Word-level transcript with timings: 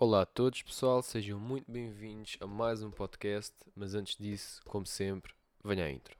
Olá 0.00 0.22
a 0.22 0.26
todos, 0.26 0.62
pessoal, 0.62 1.02
sejam 1.02 1.40
muito 1.40 1.68
bem-vindos 1.68 2.36
a 2.40 2.46
mais 2.46 2.84
um 2.84 2.90
podcast. 2.90 3.52
Mas 3.74 3.96
antes 3.96 4.16
disso, 4.16 4.62
como 4.64 4.86
sempre, 4.86 5.34
venha 5.64 5.86
a 5.86 5.90
intro. 5.90 6.16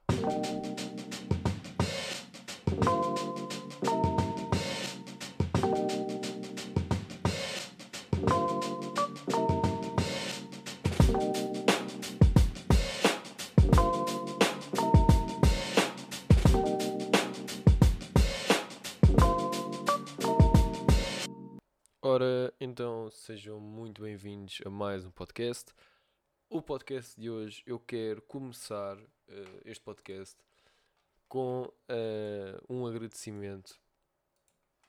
Bem-vindos 24.19 24.61
a 24.67 24.69
mais 24.69 25.05
um 25.05 25.13
podcast. 25.13 25.73
O 26.51 26.61
podcast 26.61 27.15
de 27.21 27.31
hoje 27.31 27.63
eu 27.65 27.79
quero 27.79 28.21
começar 28.23 28.99
eh, 29.29 29.63
este 29.65 29.81
podcast 29.81 30.37
com 31.29 31.73
eh, 31.89 32.61
um 32.69 32.85
agradecimento. 32.85 33.79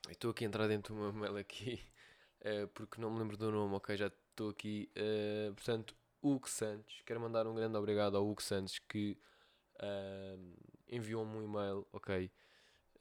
Estou 0.10 0.32
aqui 0.32 0.46
a 0.46 0.48
entrar 0.48 0.68
dentro 0.68 0.96
do 0.96 1.00
meu 1.00 1.14
mail 1.14 1.38
aqui 1.38 1.80
eh, 2.42 2.66
porque 2.74 3.00
não 3.00 3.12
me 3.12 3.20
lembro 3.20 3.38
do 3.38 3.52
nome, 3.52 3.76
ok? 3.76 3.96
Já 3.96 4.08
estou 4.08 4.50
aqui. 4.50 4.92
portanto, 5.56 5.96
Hugo 6.24 6.50
Santos. 6.50 7.04
Quero 7.06 7.20
mandar 7.20 7.46
um 7.46 7.54
grande 7.54 7.78
obrigado 7.78 8.18
ao 8.18 8.28
Hugo 8.28 8.42
Santos 8.42 8.80
que 8.80 9.16
enviou-me 10.88 11.36
um 11.36 11.44
e-mail, 11.44 11.88
ok? 11.94 12.32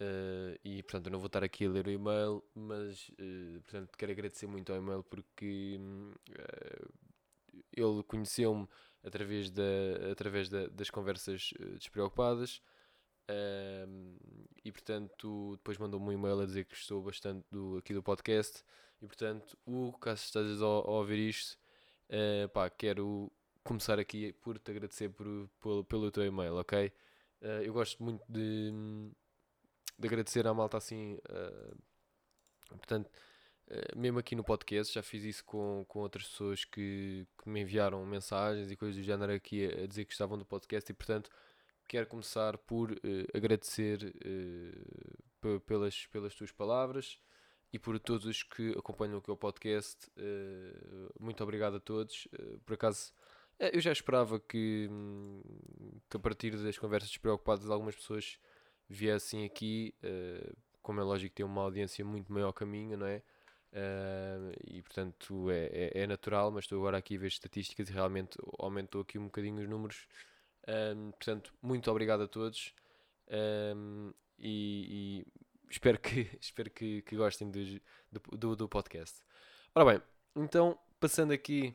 Uh, 0.01 0.55
e 0.65 0.81
portanto 0.85 1.07
eu 1.07 1.13
não 1.13 1.19
vou 1.19 1.27
estar 1.27 1.43
aqui 1.43 1.67
a 1.67 1.71
ler 1.71 1.89
o 1.89 1.91
e-mail, 1.91 2.45
mas 2.55 3.09
uh, 3.19 3.61
portanto 3.63 3.97
quero 3.99 4.13
agradecer 4.13 4.47
muito 4.47 4.73
ao 4.73 4.79
e-mail 4.79 5.03
porque 5.03 5.77
uh, 5.81 6.93
ele 7.73 8.05
conheceu-me 8.05 8.69
através, 9.03 9.51
da, 9.51 9.63
através 10.13 10.49
da- 10.49 10.69
das 10.69 10.89
conversas 10.89 11.51
despreocupadas 11.79 12.63
um, 13.29 14.17
e 14.65 14.71
portanto 14.71 15.57
depois 15.57 15.77
mandou-me 15.79 16.07
um 16.07 16.13
e-mail 16.13 16.41
a 16.41 16.47
dizer 16.47 16.65
que 16.65 16.77
gostou 16.77 17.03
bastante 17.03 17.45
do, 17.51 17.79
aqui 17.79 17.93
do 17.93 18.03
podcast 18.03 18.63
e 19.03 19.07
portanto 19.07 19.59
Hugo, 19.67 19.99
caso 19.99 20.23
estejas 20.23 20.63
a, 20.63 20.67
a 20.67 20.91
ouvir 20.91 21.29
isto, 21.29 21.59
pá, 22.53 22.71
quero 22.71 23.33
começar 23.65 23.99
aqui 23.99 24.33
por 24.33 24.61
te 24.61 24.71
agradecer 24.71 25.09
por, 25.09 25.27
pelo, 25.61 25.85
pelo 25.85 26.11
teu 26.13 26.25
e-mail, 26.25 26.55
ok? 26.55 26.93
Eu 27.65 27.73
gosto 27.73 28.03
muito 28.03 28.25
de, 28.29 28.73
de 29.99 30.07
agradecer 30.07 30.47
à 30.47 30.55
malta 30.55 30.77
assim. 30.77 31.19
eh, 31.29 31.75
portanto, 32.69 33.11
eh, 33.69 33.97
mesmo 33.97 34.19
aqui 34.19 34.35
no 34.37 34.45
podcast, 34.45 34.95
já 34.95 35.03
fiz 35.03 35.25
isso 35.25 35.45
com, 35.45 35.85
com 35.89 36.01
outras 36.01 36.27
pessoas 36.29 36.65
que, 36.65 37.27
que 37.43 37.49
me 37.49 37.61
enviaram 37.63 38.05
mensagens 38.07 38.71
e 38.71 38.77
coisas 38.77 38.97
do 38.97 39.03
género 39.03 39.33
aqui 39.33 39.67
a, 39.67 39.85
a 39.85 39.87
dizer 39.87 40.05
que 40.05 40.13
gostavam 40.13 40.39
do 40.39 40.45
podcast 40.45 40.91
e, 40.91 40.95
portanto, 40.95 41.31
quero 41.89 42.07
começar 42.07 42.57
por 42.59 42.93
eh, 42.93 43.27
agradecer 43.35 44.13
pe- 45.41 45.61
pelas, 45.67 46.07
pelas 46.07 46.35
tuas 46.35 46.53
palavras 46.53 47.19
e 47.73 47.79
por 47.79 47.99
todos 47.99 48.27
os 48.27 48.43
que 48.43 48.71
acompanham 48.79 49.19
aqui 49.19 49.31
o 49.31 49.37
podcast. 49.37 50.11
muito 51.21 51.43
obrigado 51.43 51.77
a 51.77 51.81
todos. 51.81 52.27
Por 52.65 52.75
acaso. 52.75 53.13
Eu 53.59 53.81
já 53.81 53.91
esperava 53.93 54.39
que, 54.41 54.87
hum, 54.91 55.43
que 56.09 56.17
a 56.17 56.21
partir 56.21 56.57
das 56.57 56.79
conversas 56.79 57.11
despreocupadas 57.11 57.69
algumas 57.69 57.97
pessoas 57.97 58.39
viessem 58.89 59.45
aqui, 59.45 59.95
eh, 60.03 60.53
como 60.83 61.01
é 61.01 61.05
lógico, 61.05 61.35
tem 61.35 61.45
uma 61.47 61.63
audiência 61.63 62.05
muito 62.05 62.33
maior 62.33 62.53
que 62.53 62.65
a 62.65 62.67
não 62.97 63.07
é? 63.07 63.23
Eh, 63.73 64.53
e 64.67 64.83
portanto 64.83 65.51
é, 65.51 65.67
é, 65.67 66.03
é 66.03 66.07
natural, 66.07 66.51
mas 66.51 66.65
estou 66.65 66.79
agora 66.79 66.99
aqui 66.99 67.17
a 67.17 67.19
ver 67.19 67.29
estatísticas 67.29 67.89
e 67.89 67.93
realmente 67.93 68.39
aumentou 68.59 69.03
aqui 69.03 69.19
um 69.19 69.25
bocadinho 69.27 69.61
os 69.63 69.69
números. 69.69 70.07
Ehm, 70.67 71.11
portanto, 71.13 71.53
muito 71.63 71.91
obrigado 71.91 72.23
a 72.23 72.29
todos 72.29 72.75
Ehm, 73.31 74.13
e, 74.39 75.25
e 75.25 75.27
espero 75.71 75.99
que, 75.99 76.29
espero 76.41 76.71
que, 76.71 77.03
que 77.03 77.17
gostem 77.17 77.51
do, 77.51 77.81
do, 78.37 78.57
do 78.57 78.69
podcast. 78.69 79.21
Ora 79.75 79.93
bem, 79.93 80.03
então 80.35 80.79
passando 80.99 81.33
aqui 81.33 81.75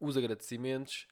os 0.00 0.16
agradecimentos. 0.16 1.06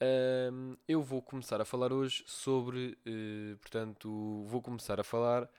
Ahm, 0.00 0.76
eu 0.86 1.02
vou 1.02 1.20
começar 1.20 1.60
a 1.60 1.64
falar 1.64 1.92
hoje 1.92 2.22
sobre, 2.26 2.96
eh, 3.04 3.56
portanto, 3.60 4.44
vou 4.46 4.62
começar 4.62 5.00
a 5.00 5.04
falar 5.04 5.50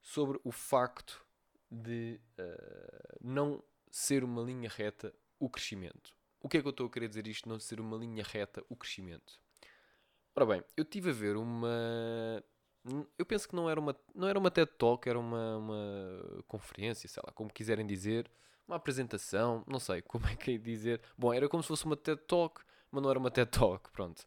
sobre 0.00 0.38
o 0.44 0.52
facto 0.52 1.24
de 1.70 2.20
eh, 2.38 3.18
não 3.20 3.62
ser 3.90 4.22
uma 4.22 4.42
linha 4.42 4.70
reta 4.70 5.12
o 5.40 5.50
crescimento. 5.50 6.14
O 6.40 6.48
que 6.48 6.58
é 6.58 6.60
que 6.62 6.68
eu 6.68 6.70
estou 6.70 6.86
a 6.86 6.90
querer 6.90 7.08
dizer 7.08 7.26
isto, 7.26 7.48
não 7.48 7.58
ser 7.58 7.80
uma 7.80 7.96
linha 7.96 8.22
reta 8.22 8.64
o 8.68 8.76
crescimento? 8.76 9.40
Ora 10.36 10.46
bem, 10.46 10.64
eu 10.76 10.84
tive 10.84 11.10
a 11.10 11.12
ver 11.12 11.36
uma... 11.36 12.42
Eu 13.18 13.26
penso 13.26 13.48
que 13.48 13.56
não 13.56 13.68
era 13.68 13.78
uma, 13.78 13.94
não 14.14 14.28
era 14.28 14.38
uma 14.38 14.50
TED 14.52 14.70
Talk, 14.78 15.08
era 15.08 15.18
uma, 15.18 15.56
uma 15.58 16.42
conferência, 16.46 17.08
sei 17.08 17.22
lá, 17.26 17.32
como 17.32 17.52
quiserem 17.52 17.84
dizer, 17.84 18.30
uma 18.66 18.76
apresentação, 18.76 19.64
não 19.66 19.80
sei 19.80 20.00
como 20.00 20.26
é 20.28 20.36
que 20.36 20.52
é 20.52 20.58
dizer. 20.58 21.02
Bom, 21.18 21.34
era 21.34 21.48
como 21.48 21.62
se 21.62 21.66
fosse 21.66 21.84
uma 21.84 21.96
TED 21.96 22.20
Talk, 22.22 22.62
mas 22.90 23.02
não 23.02 23.10
era 23.10 23.18
uma 23.18 23.30
TED 23.30 23.50
Talk, 23.50 23.90
pronto. 23.90 24.26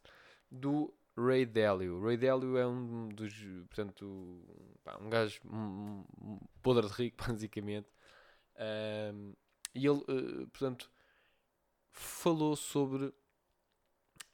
Do 0.50 0.94
Ray 1.16 1.46
Dalio. 1.46 2.02
Ray 2.02 2.16
Dalio 2.16 2.56
é 2.56 2.66
um 2.66 3.08
dos, 3.08 3.34
portanto, 3.68 4.44
pá, 4.84 4.96
um 5.00 5.10
gajo 5.10 5.40
um, 5.44 6.04
um 6.20 6.38
podre 6.62 6.86
de 6.86 6.92
rico, 6.92 7.16
basicamente. 7.26 7.88
Ahm, 8.56 9.32
e 9.74 9.86
ele, 9.86 10.00
eh, 10.08 10.46
portanto, 10.52 10.90
falou 11.92 12.56
sobre 12.56 13.12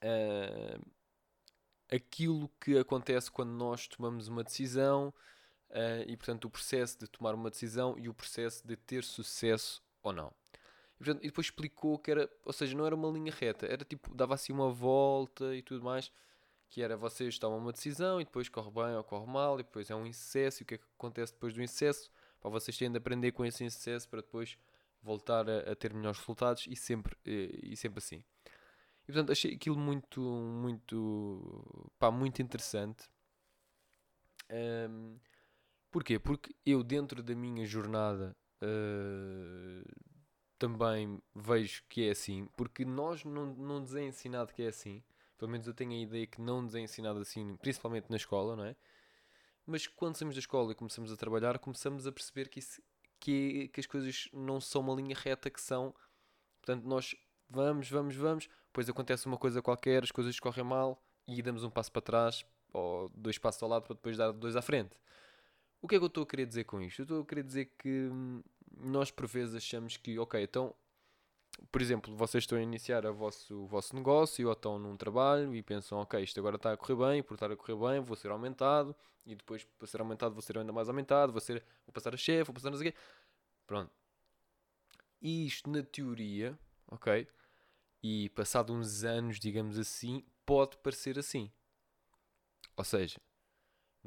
ah, 0.03 0.79
aquilo 1.91 2.49
que 2.61 2.79
acontece 2.79 3.31
quando 3.31 3.51
nós 3.51 3.87
tomamos 3.89 4.29
uma 4.29 4.45
decisão 4.45 5.13
ah, 5.71 6.05
e, 6.07 6.17
portanto, 6.17 6.47
o 6.47 6.51
processo 6.51 6.99
de 6.99 7.07
tomar 7.09 7.35
uma 7.35 7.51
decisão 7.51 7.99
e 7.99 8.09
o 8.09 8.15
processo 8.15 8.67
de 8.67 8.77
ter 8.77 9.05
sucesso 9.05 9.83
ou 10.03 10.13
não. 10.13 10.33
E, 11.01 11.05
portanto, 11.05 11.23
e 11.23 11.27
depois 11.29 11.47
explicou 11.47 11.99
que 11.99 12.11
era, 12.11 12.31
ou 12.45 12.53
seja, 12.53 12.77
não 12.77 12.85
era 12.85 12.95
uma 12.95 13.09
linha 13.09 13.33
reta, 13.33 13.67
era 13.67 13.85
tipo, 13.85 14.15
dava 14.15 14.35
assim 14.35 14.53
uma 14.53 14.71
volta 14.71 15.55
e 15.55 15.63
tudo 15.63 15.85
mais, 15.85 16.13
que 16.69 16.83
era 16.83 16.97
vocês 16.97 17.39
tomam 17.39 17.59
uma 17.59 17.73
decisão 17.73 18.21
e 18.21 18.25
depois 18.25 18.49
corre 18.49 18.71
bem 18.71 18.97
ou 18.97 19.05
corre 19.05 19.31
mal, 19.31 19.61
e 19.61 19.63
depois 19.63 19.91
é 19.91 19.95
um 19.95 20.07
insucesso, 20.07 20.63
e 20.63 20.65
o 20.65 20.67
que 20.67 20.75
é 20.75 20.79
que 20.79 20.85
acontece 20.97 21.33
depois 21.33 21.55
do 21.55 21.63
insucesso? 21.63 22.11
Para 22.41 22.51
vocês 22.51 22.77
terem 22.77 22.93
de 22.93 22.99
aprender 22.99 23.33
com 23.33 23.45
esse 23.45 23.65
insucesso 23.65 24.09
para 24.09 24.21
depois 24.21 24.59
voltar 25.03 25.49
a, 25.49 25.73
a 25.73 25.77
ter 25.77 25.95
melhores 25.95 26.19
resultados 26.19 26.67
e 26.69 26.77
sempre, 26.77 27.17
eh, 27.25 27.59
e 27.63 27.77
sempre 27.77 27.99
assim. 27.99 28.25
E 29.05 29.13
portanto 29.13 29.33
achei 29.33 29.55
aquilo 29.55 29.79
muito, 29.79 30.21
muito, 30.21 31.91
pá, 31.99 32.11
muito 32.11 32.43
interessante. 32.43 33.09
Ahm, 34.51 35.19
porquê? 35.91 36.19
Porque 36.19 36.55
eu 36.65 36.83
dentro 36.83 37.23
da 37.23 37.35
minha 37.35 37.65
jornada 37.67 38.37
eh, 38.61 39.83
também 40.59 41.21
vejo 41.35 41.83
que 41.89 42.09
é 42.09 42.11
assim, 42.11 42.49
porque 42.57 42.85
nós 42.85 43.25
não, 43.25 43.47
não 43.55 43.81
nos 43.81 43.95
é 43.95 44.03
ensinado 44.03 44.53
que 44.53 44.63
é 44.63 44.69
assim. 44.69 45.03
Pelo 45.39 45.51
menos 45.51 45.67
eu 45.67 45.75
tenho 45.75 45.93
a 45.93 45.97
ideia 45.97 46.27
que 46.27 46.41
não 46.41 46.63
nos 46.63 46.75
é 46.75 46.81
ensinado 46.81 47.21
assim, 47.21 47.57
principalmente 47.57 48.11
na 48.11 48.17
escola, 48.17 48.57
não 48.57 48.65
é? 48.65 48.77
Mas 49.65 49.87
quando 49.87 50.17
saímos 50.17 50.35
da 50.35 50.41
escola 50.41 50.73
e 50.73 50.75
começamos 50.75 51.13
a 51.13 51.17
trabalhar, 51.17 51.59
começamos 51.59 52.07
a 52.07 52.13
perceber 52.13 52.49
que, 52.49 52.59
isso, 52.59 52.83
que, 53.21 53.69
que 53.69 53.81
as 53.81 53.87
coisas 53.87 54.29
não 54.33 54.61
são 54.61 54.81
uma 54.81 54.95
linha 54.95 55.15
reta, 55.17 55.49
que 55.51 55.61
são. 55.61 55.95
Portanto, 56.61 56.85
nós 56.85 57.15
vamos, 57.49 57.89
vamos, 57.89 58.17
vamos, 58.17 58.49
depois 58.67 58.89
acontece 58.89 59.27
uma 59.27 59.37
coisa 59.37 59.63
qualquer, 59.63 60.03
as 60.03 60.11
coisas 60.11 60.39
correm 60.41 60.65
mal 60.65 61.03
e 61.27 61.41
damos 61.43 61.63
um 61.63 61.71
passo 61.71 61.93
para 61.93 62.03
trás 62.03 62.45
ou 62.73 63.09
dois 63.11 63.39
passos 63.39 63.63
ao 63.63 63.69
lado 63.69 63.85
para 63.85 63.95
depois 63.95 64.17
dar 64.17 64.33
dois 64.33 64.57
à 64.57 64.63
frente. 64.63 64.99
O 65.81 65.87
que 65.87 65.95
é 65.95 65.99
que 65.99 66.05
eu 66.05 66.09
estou 66.09 66.25
a 66.25 66.27
querer 66.27 66.47
dizer 66.47 66.65
com 66.65 66.81
isto? 66.81 67.01
Eu 67.01 67.05
estou 67.05 67.23
a 67.23 67.25
querer 67.25 67.45
dizer 67.45 67.73
que 67.79 68.09
hum, 68.11 68.43
nós 68.77 69.11
por 69.11 69.27
vezes 69.27 69.55
achamos 69.55 69.97
que, 69.97 70.19
ok, 70.19 70.43
então, 70.43 70.75
por 71.73 71.83
exemplo, 71.83 72.15
vocês 72.17 72.45
estão 72.45 72.59
a 72.59 72.63
iniciar 72.63 73.07
a 73.07 73.11
vosso, 73.11 73.63
o 73.63 73.67
vosso 73.67 73.95
negócio 73.95 74.47
ou 74.47 74.53
estão 74.53 74.79
num 74.79 74.97
trabalho 74.97 75.55
e 75.55 75.63
pensam, 75.63 75.99
ok, 75.99 76.23
isto 76.23 76.39
agora 76.39 76.57
está 76.57 76.73
a 76.73 76.77
correr 76.77 76.97
bem, 76.97 77.23
por 77.23 77.35
estar 77.35 77.51
a 77.51 77.57
correr 77.57 77.77
bem, 77.77 78.01
vou 78.01 78.17
ser 78.17 78.31
aumentado 78.31 78.95
e 79.27 79.35
depois 79.35 79.65
para 79.65 79.87
ser 79.87 80.01
aumentado 80.01 80.35
vou 80.35 80.43
ser 80.43 80.57
ainda 80.59 80.73
mais 80.73 80.89
aumentado, 80.89 81.33
vou, 81.33 81.41
ser, 81.41 81.63
vou 81.87 81.93
passar 81.93 82.15
a 82.15 82.17
chefe, 82.17 82.45
vou 82.45 82.55
passar 82.55 82.71
não 82.71 82.79
sei 82.79 82.89
o 82.89 82.93
quê. 82.93 82.99
Pronto. 83.67 83.93
E 85.21 85.47
isto 85.47 85.69
na 85.69 85.83
teoria, 85.83 86.59
ok? 86.87 87.29
E 88.03 88.29
passado 88.31 88.73
uns 88.73 89.03
anos, 89.03 89.39
digamos 89.39 89.79
assim, 89.79 90.25
pode 90.47 90.77
parecer 90.79 91.19
assim. 91.19 91.51
Ou 92.77 92.85
seja, 92.85 93.21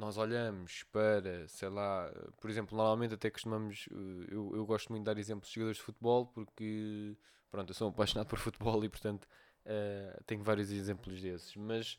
nós 0.01 0.17
olhamos 0.17 0.83
para, 0.91 1.47
sei 1.47 1.69
lá, 1.69 2.11
por 2.39 2.49
exemplo, 2.49 2.75
normalmente 2.75 3.13
até 3.13 3.29
costumamos, 3.29 3.87
eh, 3.91 4.27
eu, 4.33 4.55
eu 4.55 4.65
gosto 4.65 4.89
muito 4.89 5.03
de 5.03 5.05
dar 5.13 5.19
exemplos 5.19 5.49
de 5.49 5.55
jogadores 5.55 5.77
de 5.77 5.83
futebol 5.83 6.25
porque, 6.27 7.15
pronto, 7.51 7.69
eu 7.69 7.73
sou 7.75 7.89
apaixonado 7.89 8.27
por 8.27 8.39
futebol 8.39 8.83
e, 8.83 8.89
portanto, 8.89 9.27
eh, 9.65 10.19
tenho 10.25 10.43
vários 10.43 10.71
exemplos 10.71 11.21
desses. 11.21 11.55
Mas, 11.55 11.97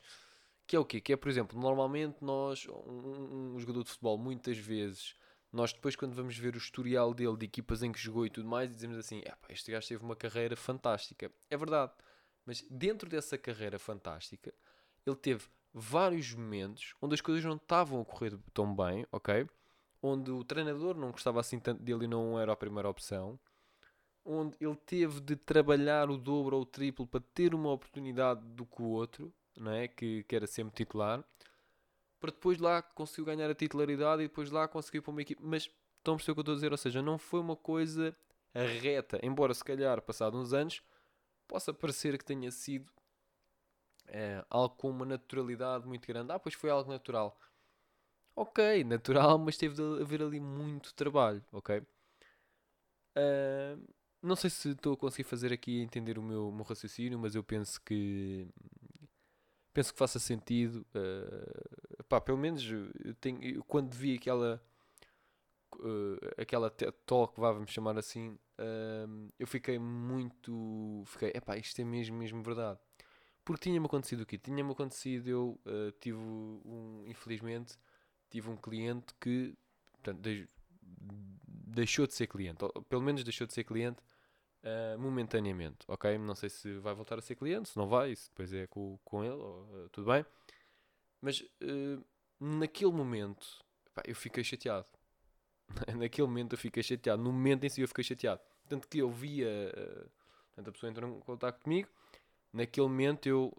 que 0.67 0.75
é 0.75 0.79
o 0.79 0.85
quê? 0.85 1.01
Que 1.01 1.13
é, 1.13 1.17
por 1.17 1.29
exemplo, 1.29 1.59
normalmente 1.59 2.17
nós, 2.21 2.65
um, 2.67 3.53
um- 3.55 3.59
jogador 3.59 3.83
de 3.83 3.89
futebol, 3.89 4.17
muitas 4.17 4.57
vezes, 4.57 5.15
nós 5.51 5.71
depois, 5.73 5.95
quando 5.95 6.13
vamos 6.15 6.37
ver 6.37 6.55
o 6.55 6.57
historial 6.57 7.13
dele, 7.13 7.37
de 7.37 7.45
equipas 7.45 7.83
em 7.83 7.91
que 7.91 7.99
jogou 7.99 8.25
e 8.25 8.29
tudo 8.29 8.47
mais, 8.47 8.69
dizemos 8.71 8.97
assim: 8.97 9.21
este 9.49 9.71
gajo 9.71 9.87
teve 9.87 10.03
uma 10.03 10.15
carreira 10.15 10.55
fantástica. 10.55 11.31
É 11.49 11.57
verdade. 11.57 11.91
Mas 12.45 12.65
dentro 12.69 13.09
dessa 13.09 13.37
carreira 13.37 13.77
fantástica, 13.79 14.53
ele 15.05 15.15
teve 15.15 15.47
vários 15.73 16.33
momentos 16.33 16.93
onde 17.01 17.15
as 17.15 17.21
coisas 17.21 17.43
não 17.43 17.55
estavam 17.55 18.01
a 18.01 18.05
correr 18.05 18.37
tão 18.53 18.75
bem, 18.75 19.05
ok? 19.11 19.47
Onde 20.01 20.31
o 20.31 20.43
treinador 20.43 20.95
não 20.95 21.11
gostava 21.11 21.39
assim 21.39 21.59
tanto 21.59 21.81
dele 21.81 22.05
e 22.05 22.07
não 22.07 22.39
era 22.39 22.51
a 22.53 22.55
primeira 22.55 22.89
opção. 22.89 23.39
Onde 24.25 24.55
ele 24.59 24.75
teve 24.75 25.19
de 25.19 25.35
trabalhar 25.35 26.09
o 26.09 26.17
dobro 26.17 26.55
ou 26.55 26.61
o 26.61 26.65
triplo 26.65 27.07
para 27.07 27.21
ter 27.33 27.53
uma 27.53 27.71
oportunidade 27.71 28.41
do 28.45 28.65
que 28.65 28.81
o 28.81 28.85
outro, 28.85 29.33
não 29.57 29.71
é? 29.71 29.87
Que, 29.87 30.23
que 30.23 30.35
era 30.35 30.47
sempre 30.47 30.73
titular. 30.75 31.23
Para 32.19 32.31
depois 32.31 32.57
lá 32.59 32.81
conseguiu 32.81 33.25
ganhar 33.25 33.49
a 33.49 33.55
titularidade 33.55 34.21
e 34.21 34.27
depois 34.27 34.49
lá 34.51 34.67
conseguiu 34.67 35.01
para 35.01 35.11
uma 35.11 35.21
equipe. 35.21 35.41
Mas 35.43 35.69
estão 35.97 36.13
a 36.13 36.17
perceber 36.17 36.31
o 36.31 36.35
que 36.35 36.39
eu 36.39 36.41
estou 36.41 36.53
a 36.53 36.55
dizer? 36.55 36.71
Ou 36.71 36.77
seja, 36.77 37.01
não 37.01 37.17
foi 37.17 37.39
uma 37.39 37.55
coisa 37.55 38.15
reta. 38.53 39.19
Embora 39.23 39.53
se 39.53 39.63
calhar, 39.63 40.01
passado 40.01 40.37
uns 40.37 40.53
anos, 40.53 40.81
possa 41.47 41.73
parecer 41.73 42.17
que 42.17 42.25
tenha 42.25 42.51
sido 42.51 42.89
é, 44.13 44.45
algo 44.49 44.75
com 44.75 44.89
uma 44.89 45.05
naturalidade 45.05 45.87
muito 45.87 46.07
grande. 46.07 46.31
Ah, 46.31 46.39
pois 46.39 46.55
foi 46.55 46.69
algo 46.69 46.89
natural. 46.89 47.37
Ok, 48.35 48.83
natural, 48.83 49.37
mas 49.39 49.57
teve 49.57 49.75
de 49.75 50.01
haver 50.01 50.21
ali 50.21 50.39
muito 50.39 50.93
trabalho, 50.93 51.43
ok? 51.51 51.79
Uh, 53.15 53.83
não 54.21 54.35
sei 54.35 54.49
se 54.49 54.69
estou 54.69 54.93
a 54.93 54.97
conseguir 54.97 55.23
fazer 55.23 55.51
aqui 55.51 55.81
entender 55.81 56.17
o 56.17 56.23
meu, 56.23 56.49
o 56.49 56.51
meu 56.51 56.63
raciocínio, 56.63 57.19
mas 57.19 57.35
eu 57.35 57.43
penso 57.43 57.81
que 57.81 58.47
penso 59.73 59.91
que 59.91 59.99
faça 59.99 60.19
sentido. 60.19 60.85
Uh, 60.95 62.03
pá, 62.05 62.21
pelo 62.21 62.37
menos 62.37 62.63
eu 63.03 63.13
tenho, 63.15 63.43
eu, 63.43 63.63
quando 63.63 63.93
vi 63.93 64.15
aquela 64.15 64.61
uh, 65.79 66.41
aquela 66.41 66.69
talk, 66.69 67.39
vamos 67.39 67.71
chamar 67.71 67.97
assim, 67.97 68.29
uh, 68.59 69.31
eu 69.39 69.47
fiquei 69.47 69.77
muito. 69.79 71.03
Fiquei, 71.07 71.31
epá, 71.35 71.57
isto 71.57 71.79
é 71.81 71.83
mesmo, 71.83 72.17
mesmo 72.17 72.41
verdade. 72.43 72.79
Porque 73.43 73.69
tinha-me 73.69 73.85
acontecido 73.85 74.21
o 74.21 74.25
quê? 74.25 74.37
Tinha-me 74.37 74.71
acontecido, 74.71 75.27
eu 75.27 75.59
uh, 75.65 75.91
tive 75.99 76.17
um, 76.17 77.03
infelizmente, 77.07 77.77
tive 78.29 78.49
um 78.49 78.55
cliente 78.55 79.13
que 79.19 79.55
portanto, 80.01 80.21
deixou 80.81 82.07
de 82.07 82.13
ser 82.13 82.27
cliente, 82.27 82.63
ou 82.63 82.83
pelo 82.83 83.01
menos 83.01 83.23
deixou 83.23 83.45
de 83.45 83.53
ser 83.53 83.63
cliente 83.63 84.01
uh, 84.63 84.99
momentaneamente, 84.99 85.79
ok? 85.87 86.17
Não 86.17 86.35
sei 86.35 86.49
se 86.49 86.77
vai 86.79 86.93
voltar 86.93 87.17
a 87.17 87.21
ser 87.21 87.35
cliente, 87.35 87.69
se 87.69 87.77
não 87.77 87.87
vai, 87.87 88.11
isso 88.11 88.29
depois 88.29 88.53
é 88.53 88.67
com, 88.67 88.97
com 89.03 89.23
ele, 89.23 89.33
ou, 89.33 89.63
uh, 89.63 89.89
tudo 89.89 90.11
bem. 90.11 90.25
Mas 91.21 91.43
naquele 92.39 92.91
momento, 92.91 93.47
pá, 93.93 94.03
eu 94.05 94.15
fiquei 94.15 94.43
chateado. 94.43 94.85
naquele 95.97 96.27
momento 96.27 96.53
eu 96.53 96.57
fiquei 96.57 96.83
chateado. 96.83 97.21
No 97.21 97.31
momento 97.31 97.63
em 97.63 97.69
si 97.69 97.81
eu 97.81 97.87
fiquei 97.87 98.03
chateado. 98.03 98.41
Tanto 98.67 98.87
que 98.89 98.97
eu 98.97 99.09
via, 99.09 99.47
portanto, 100.47 100.67
a 100.67 100.71
pessoa 100.73 100.89
entrou 100.89 101.09
em 101.09 101.19
contato 101.21 101.61
comigo, 101.61 101.89
naquele 102.53 102.87
momento 102.87 103.27
eu 103.27 103.51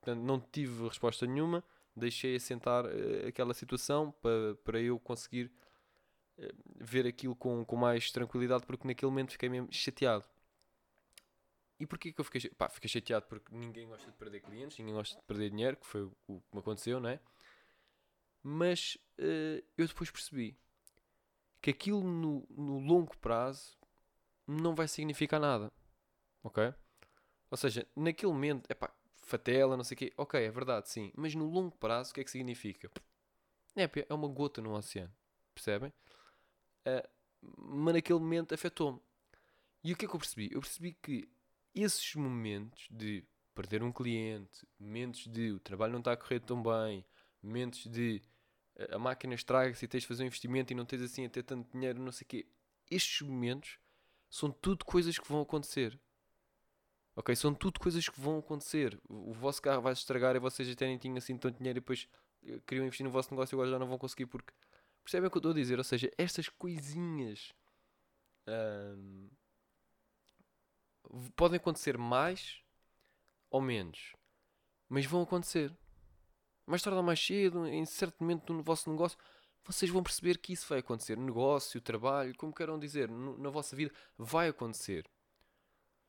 portanto, 0.00 0.22
não 0.22 0.40
tive 0.40 0.86
resposta 0.88 1.26
nenhuma, 1.26 1.64
deixei 1.94 2.36
assentar 2.36 2.84
aquela 3.26 3.52
situação 3.52 4.12
para, 4.22 4.54
para 4.64 4.80
eu 4.80 4.98
conseguir 5.00 5.52
eh, 6.38 6.54
ver 6.80 7.06
aquilo 7.06 7.34
com, 7.34 7.64
com 7.64 7.76
mais 7.76 8.10
tranquilidade 8.12 8.64
porque 8.66 8.86
naquele 8.86 9.10
momento 9.10 9.32
fiquei 9.32 9.48
mesmo 9.48 9.68
chateado. 9.72 10.24
E 11.78 11.86
porquê 11.86 12.12
que 12.12 12.20
eu 12.20 12.24
fiquei, 12.24 12.48
pá, 12.50 12.68
fiquei 12.68 12.88
chateado? 12.88 13.26
Porque 13.26 13.54
ninguém 13.54 13.88
gosta 13.88 14.10
de 14.10 14.16
perder 14.16 14.40
clientes, 14.40 14.78
ninguém 14.78 14.94
gosta 14.94 15.16
de 15.16 15.22
perder 15.26 15.50
dinheiro, 15.50 15.76
que 15.76 15.86
foi 15.86 16.02
o 16.02 16.40
que 16.40 16.54
me 16.54 16.60
aconteceu, 16.60 17.00
não 17.00 17.10
é? 17.10 17.20
Mas 18.42 18.96
uh, 19.18 19.62
eu 19.76 19.86
depois 19.86 20.10
percebi 20.10 20.56
que 21.60 21.70
aquilo 21.70 22.02
no, 22.02 22.46
no 22.50 22.78
longo 22.78 23.16
prazo 23.18 23.76
não 24.46 24.74
vai 24.74 24.88
significar 24.88 25.40
nada, 25.40 25.70
ok? 26.42 26.72
Ou 27.50 27.56
seja, 27.56 27.86
naquele 27.94 28.32
momento, 28.32 28.66
é 28.68 28.74
pá, 28.74 28.92
fatela, 29.22 29.76
não 29.76 29.84
sei 29.84 29.94
o 29.94 29.98
quê, 29.98 30.12
ok, 30.16 30.44
é 30.44 30.50
verdade, 30.50 30.88
sim, 30.88 31.12
mas 31.16 31.34
no 31.34 31.48
longo 31.48 31.76
prazo 31.76 32.10
o 32.10 32.14
que 32.14 32.20
é 32.20 32.24
que 32.24 32.30
significa? 32.30 32.90
É, 33.76 33.84
é 34.08 34.14
uma 34.14 34.28
gota 34.28 34.62
no 34.62 34.74
oceano, 34.74 35.12
percebem? 35.54 35.92
Uh, 36.86 37.08
mas 37.58 37.94
naquele 37.94 38.18
momento 38.18 38.54
afetou-me. 38.54 39.00
E 39.84 39.92
o 39.92 39.96
que 39.96 40.04
é 40.06 40.08
que 40.08 40.14
eu 40.14 40.18
percebi? 40.18 40.48
Eu 40.52 40.60
percebi 40.60 40.94
que 40.94 41.28
esses 41.74 42.14
momentos 42.14 42.88
de 42.90 43.24
perder 43.54 43.82
um 43.82 43.92
cliente, 43.92 44.66
momentos 44.78 45.26
de 45.26 45.52
o 45.52 45.60
trabalho 45.60 45.92
não 45.92 46.00
está 46.00 46.12
a 46.12 46.16
correr 46.16 46.40
tão 46.40 46.62
bem, 46.62 47.04
momentos 47.42 47.86
de 47.86 48.22
uh, 48.76 48.96
a 48.96 48.98
máquina 48.98 49.34
estraga-se 49.34 49.84
e 49.84 49.88
tens 49.88 50.02
de 50.02 50.06
fazer 50.06 50.22
um 50.22 50.26
investimento 50.26 50.72
e 50.72 50.76
não 50.76 50.84
tens 50.84 51.02
assim 51.02 51.26
a 51.26 51.28
ter 51.30 51.42
tanto 51.42 51.70
dinheiro, 51.72 52.00
não 52.00 52.12
sei 52.12 52.24
o 52.24 52.28
quê. 52.28 52.46
Estes 52.90 53.22
momentos 53.22 53.78
são 54.30 54.50
tudo 54.50 54.84
coisas 54.84 55.18
que 55.18 55.28
vão 55.28 55.40
acontecer. 55.40 55.98
Ok? 57.16 57.34
São 57.34 57.54
tudo 57.54 57.80
coisas 57.80 58.08
que 58.08 58.20
vão 58.20 58.38
acontecer. 58.38 58.98
O, 59.08 59.32
vosso 59.32 59.60
carro 59.60 59.82
vai 59.82 59.94
se 59.94 60.02
estragar 60.02 60.36
e 60.36 60.38
vocês 60.38 60.70
até 60.70 60.86
nem 60.86 60.98
tinham 60.98 61.16
assim 61.16 61.36
tanto 61.36 61.58
dinheiro 61.58 61.78
e 61.78 61.80
depois 61.80 62.06
uh, 62.44 62.60
queriam 62.66 62.84
investir 62.84 63.04
no 63.04 63.10
vosso 63.10 63.30
negócio 63.32 63.54
e 63.54 63.56
agora 63.56 63.70
já 63.70 63.78
não 63.78 63.86
vão 63.86 63.98
conseguir 63.98 64.26
porque 64.26 64.52
Percebem 65.06 65.28
o 65.28 65.30
que 65.30 65.36
eu 65.36 65.38
estou 65.38 65.52
a 65.52 65.54
dizer? 65.54 65.78
Ou 65.78 65.84
seja, 65.84 66.10
estas 66.18 66.48
coisinhas 66.48 67.54
podem 71.36 71.58
acontecer 71.58 71.96
mais 71.96 72.60
ou 73.48 73.60
menos, 73.60 74.14
mas 74.88 75.06
vão 75.06 75.22
acontecer. 75.22 75.72
Mais 76.66 76.82
tarde 76.82 76.96
ou 76.96 77.04
mais 77.04 77.24
cedo, 77.24 77.68
em 77.68 77.84
certo 77.86 78.20
momento 78.20 78.52
no 78.52 78.64
vosso 78.64 78.90
negócio, 78.90 79.16
vocês 79.64 79.88
vão 79.88 80.02
perceber 80.02 80.38
que 80.38 80.52
isso 80.52 80.66
vai 80.68 80.80
acontecer. 80.80 81.16
Negócio, 81.16 81.80
trabalho, 81.80 82.36
como 82.36 82.52
queiram 82.52 82.76
dizer, 82.76 83.08
na 83.08 83.48
vossa 83.48 83.76
vida, 83.76 83.94
vai 84.18 84.48
acontecer. 84.48 85.08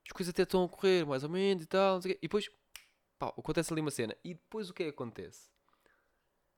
As 0.07 0.11
coisas 0.11 0.33
até 0.33 0.43
estão 0.43 0.63
a 0.63 0.69
correr, 0.69 1.05
mais 1.05 1.23
ou 1.23 1.29
menos 1.29 1.63
e 1.63 1.67
tal. 1.67 1.99
E 1.99 2.17
depois, 2.21 2.49
pá, 3.19 3.27
acontece 3.27 3.71
ali 3.71 3.81
uma 3.81 3.91
cena. 3.91 4.15
E 4.23 4.33
depois 4.33 4.69
o 4.69 4.73
que 4.73 4.83
é 4.83 4.85
que 4.87 4.91
acontece? 4.91 5.49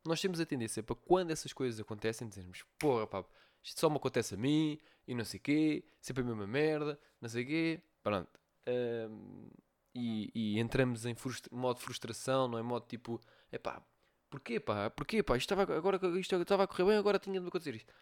nós 0.05 0.21
temos 0.21 0.39
a 0.39 0.45
tendência 0.45 0.81
para 0.81 0.95
quando 0.95 1.31
essas 1.31 1.53
coisas 1.53 1.79
acontecem 1.79 2.27
dizermos, 2.27 2.63
porra 2.77 3.05
pá, 3.05 3.25
isto 3.63 3.79
só 3.79 3.89
me 3.89 3.97
acontece 3.97 4.35
a 4.35 4.37
mim 4.37 4.79
e 5.07 5.13
não 5.13 5.25
sei 5.25 5.39
o 5.39 5.43
quê, 5.43 5.83
sempre 5.99 6.23
a 6.23 6.25
mesma 6.25 6.47
merda, 6.47 6.99
não 7.19 7.29
sei 7.29 7.43
o 7.43 7.47
quê, 7.47 7.81
pronto. 8.01 8.29
Um, 8.67 9.49
e, 9.93 10.31
e, 10.33 10.59
entramos 10.59 11.05
em 11.05 11.15
frustra 11.15 11.55
modo 11.55 11.79
frustração, 11.79 12.47
não 12.47 12.57
é? 12.57 12.61
Modo 12.61 12.85
tipo, 12.85 13.19
é 13.51 13.57
pá, 13.57 13.81
porquê 14.29 14.59
pá, 14.59 14.89
porquê 14.89 15.23
pá, 15.23 15.35
isto 15.35 15.51
estava, 15.53 15.75
agora 15.75 15.99
isto 16.19 16.35
estava 16.35 16.63
a 16.63 16.67
correr 16.67 16.85
bem, 16.85 16.97
agora 16.97 17.19
tinha 17.19 17.39
de 17.39 17.47
acontecer 17.47 17.75
isto. 17.75 17.93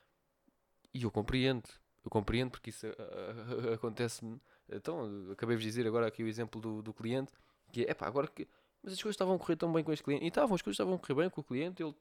E 0.94 1.04
eu 1.04 1.12
compreendo, 1.12 1.68
eu 2.04 2.10
compreendo 2.10 2.52
porque 2.52 2.70
isso 2.70 2.86
acontece-me. 3.74 4.40
Então, 4.70 5.32
acabei 5.32 5.56
de 5.58 5.64
dizer 5.64 5.88
agora 5.88 6.08
aqui 6.08 6.24
o 6.24 6.28
exemplo 6.28 6.60
do, 6.60 6.82
do 6.82 6.94
cliente, 6.94 7.34
que 7.72 7.84
é, 7.84 7.94
pá, 7.94 8.08
agora 8.08 8.28
que 8.28 8.48
mas 8.84 8.94
as 8.94 9.02
coisas 9.02 9.16
estavam 9.16 9.36
a 9.36 9.40
correr 9.40 9.56
tão 9.56 9.72
bem 9.72 9.84
com 9.84 9.92
este 9.92 10.04
cliente. 10.04 10.24
E 10.24 10.28
estavam, 10.28 10.56
as 10.56 10.62
coisas 10.62 10.76
estavam 10.76 10.94
a 10.94 10.98
correr 10.98 11.16
bem 11.16 11.30
com 11.30 11.42
o 11.42 11.44
cliente. 11.44 11.84
Ele 11.84 11.94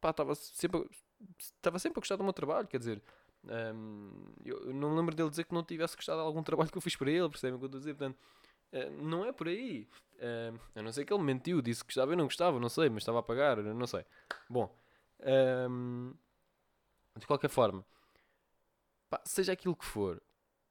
pá, 0.00 0.10
estava 0.10 0.34
sempre, 0.34 0.88
estava 1.38 1.78
sempre 1.78 1.98
a 1.98 2.00
gostar 2.00 2.16
do 2.16 2.24
meu 2.24 2.32
trabalho. 2.32 2.66
Quer 2.66 2.78
dizer, 2.78 3.02
um, 3.44 4.24
eu 4.44 4.72
não 4.72 4.94
lembro 4.94 5.14
dele 5.14 5.28
dizer 5.28 5.44
que 5.44 5.52
não 5.52 5.62
tivesse 5.62 5.96
gostado 5.96 6.20
de 6.20 6.26
algum 6.26 6.42
trabalho 6.42 6.70
que 6.70 6.78
eu 6.78 6.82
fiz 6.82 6.96
para 6.96 7.10
ele. 7.10 7.28
Percebem 7.28 7.56
o 7.56 7.58
que 7.58 7.64
eu 7.64 7.66
estou 7.66 7.78
a 7.78 7.80
dizer? 7.80 7.94
Portanto, 7.94 8.18
uh, 8.72 9.02
não 9.02 9.24
é 9.24 9.32
por 9.32 9.48
aí. 9.48 9.88
Uh, 10.14 10.58
a 10.74 10.82
não 10.82 10.92
ser 10.92 11.04
que 11.04 11.12
ele 11.12 11.22
mentiu, 11.22 11.60
disse 11.60 11.82
que 11.82 11.88
gostava. 11.88 12.12
Eu 12.12 12.16
não 12.16 12.24
gostava, 12.24 12.58
não 12.58 12.68
sei, 12.68 12.88
mas 12.88 13.02
estava 13.02 13.18
a 13.18 13.22
pagar, 13.22 13.58
não 13.58 13.86
sei. 13.86 14.04
Bom, 14.48 14.74
um, 15.68 16.14
de 17.18 17.26
qualquer 17.26 17.48
forma, 17.48 17.84
pá, 19.10 19.20
seja 19.24 19.52
aquilo 19.52 19.76
que 19.76 19.84
for, 19.84 20.22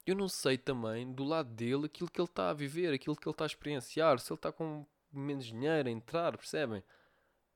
eu 0.06 0.16
não 0.16 0.28
sei 0.28 0.58
também 0.58 1.12
do 1.12 1.24
lado 1.24 1.50
dele 1.50 1.86
aquilo 1.86 2.10
que 2.10 2.20
ele 2.20 2.28
está 2.28 2.50
a 2.50 2.54
viver, 2.54 2.94
aquilo 2.94 3.16
que 3.16 3.28
ele 3.28 3.34
está 3.34 3.46
a 3.46 3.48
experienciar, 3.48 4.20
se 4.20 4.32
ele 4.32 4.38
está 4.38 4.52
com 4.52 4.86
menos 5.12 5.46
dinheiro 5.46 5.88
a 5.88 5.92
entrar, 5.92 6.38
percebem? 6.38 6.84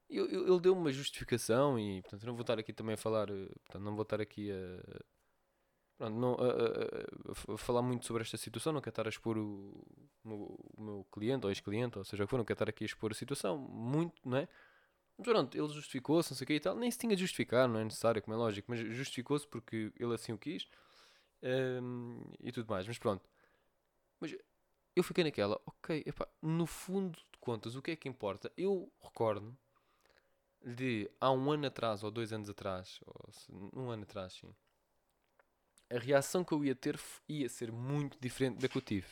Eu, 0.10 0.26
eu, 0.28 0.48
ele 0.48 0.60
deu 0.62 0.74
uma 0.74 0.92
justificação 0.92 1.78
e, 1.78 2.02
portanto, 2.02 2.26
não 2.26 2.34
vou 2.34 2.42
estar 2.42 2.58
aqui 2.58 2.72
também 2.72 2.94
a 2.94 2.98
falar, 2.98 3.30
eh, 3.30 3.48
portanto, 3.66 3.84
não 3.84 3.94
vou 3.94 4.04
estar 4.04 4.22
aqui 4.22 4.50
a, 4.52 5.04
pronto, 5.98 6.16
não, 6.16 6.34
a, 6.36 7.52
a, 7.52 7.54
a, 7.56 7.58
falar 7.58 7.82
muito 7.82 8.06
sobre 8.06 8.24
esta 8.24 8.38
situação, 8.38 8.72
não 8.72 8.80
quero 8.80 8.92
estar 8.92 9.06
a 9.06 9.10
expor 9.10 9.38
o, 9.38 9.86
o, 10.24 10.74
o 10.78 10.82
meu 10.82 11.08
cliente 11.12 11.46
ou 11.46 11.52
ex-cliente, 11.52 11.98
ou 11.98 12.06
seja 12.06 12.24
o 12.24 12.28
que 12.28 12.32
for, 12.32 12.38
não 12.38 12.46
quero 12.46 12.56
estar 12.56 12.70
aqui 12.70 12.86
a 12.86 12.88
expor 12.88 13.12
a 13.12 13.16
situação 13.16 13.58
muito, 13.58 14.16
não 14.24 14.38
é? 14.38 14.48
Mas 15.18 15.28
pronto, 15.28 15.58
ele 15.58 15.68
justificou-se, 15.70 16.32
não 16.32 16.38
sei 16.38 16.46
o 16.46 16.48
que 16.48 16.54
e 16.54 16.60
tal, 16.60 16.76
nem 16.76 16.90
se 16.92 17.00
tinha 17.00 17.16
de 17.16 17.22
justificar, 17.22 17.68
não 17.68 17.80
é 17.80 17.84
necessário, 17.84 18.22
como 18.22 18.36
é 18.36 18.38
lógico, 18.38 18.68
mas 18.70 18.80
justificou-se 18.80 19.48
porque 19.48 19.92
ele 20.00 20.14
assim 20.14 20.32
o 20.32 20.38
quis 20.38 20.68
um, 21.44 22.22
e 22.40 22.52
tudo 22.52 22.70
mais, 22.70 22.88
mas 22.88 22.98
pronto. 22.98 23.30
Mas 24.20 24.36
eu 24.96 25.04
fiquei 25.04 25.24
naquela, 25.24 25.60
ok, 25.66 26.04
epá, 26.06 26.28
no 26.42 26.66
fundo 26.66 27.18
de 27.18 27.38
contas, 27.40 27.76
o 27.76 27.82
que 27.82 27.92
é 27.92 27.96
que 27.96 28.10
importa? 28.10 28.52
Eu 28.58 28.92
recordo 29.02 29.56
de 30.66 31.10
há 31.22 31.32
um 31.32 31.52
ano 31.52 31.68
atrás, 31.68 32.04
ou 32.04 32.12
dois 32.12 32.34
anos 32.34 32.50
atrás, 32.50 33.00
ou 33.06 33.30
um 33.74 33.90
ano 33.90 34.04
atrás, 34.04 34.34
sim, 34.34 34.54
a 35.90 35.98
reação 35.98 36.44
que 36.44 36.52
eu 36.54 36.64
ia 36.66 36.76
ter 36.76 37.00
ia 37.28 37.48
ser 37.48 37.72
muito 37.72 38.20
diferente 38.20 38.60
da 38.60 38.68
que 38.68 38.78
eu 38.78 38.82
tive. 38.82 39.08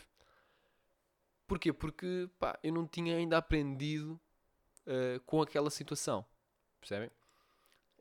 Porquê? 1.48 1.72
Porque 1.72 2.30
pá, 2.40 2.58
eu 2.64 2.74
não 2.74 2.88
tinha 2.88 3.16
ainda 3.16 3.38
aprendido 3.38 4.20
uh, 4.88 5.20
com 5.26 5.42
aquela 5.42 5.70
situação. 5.70 6.26
Percebem? 6.80 7.12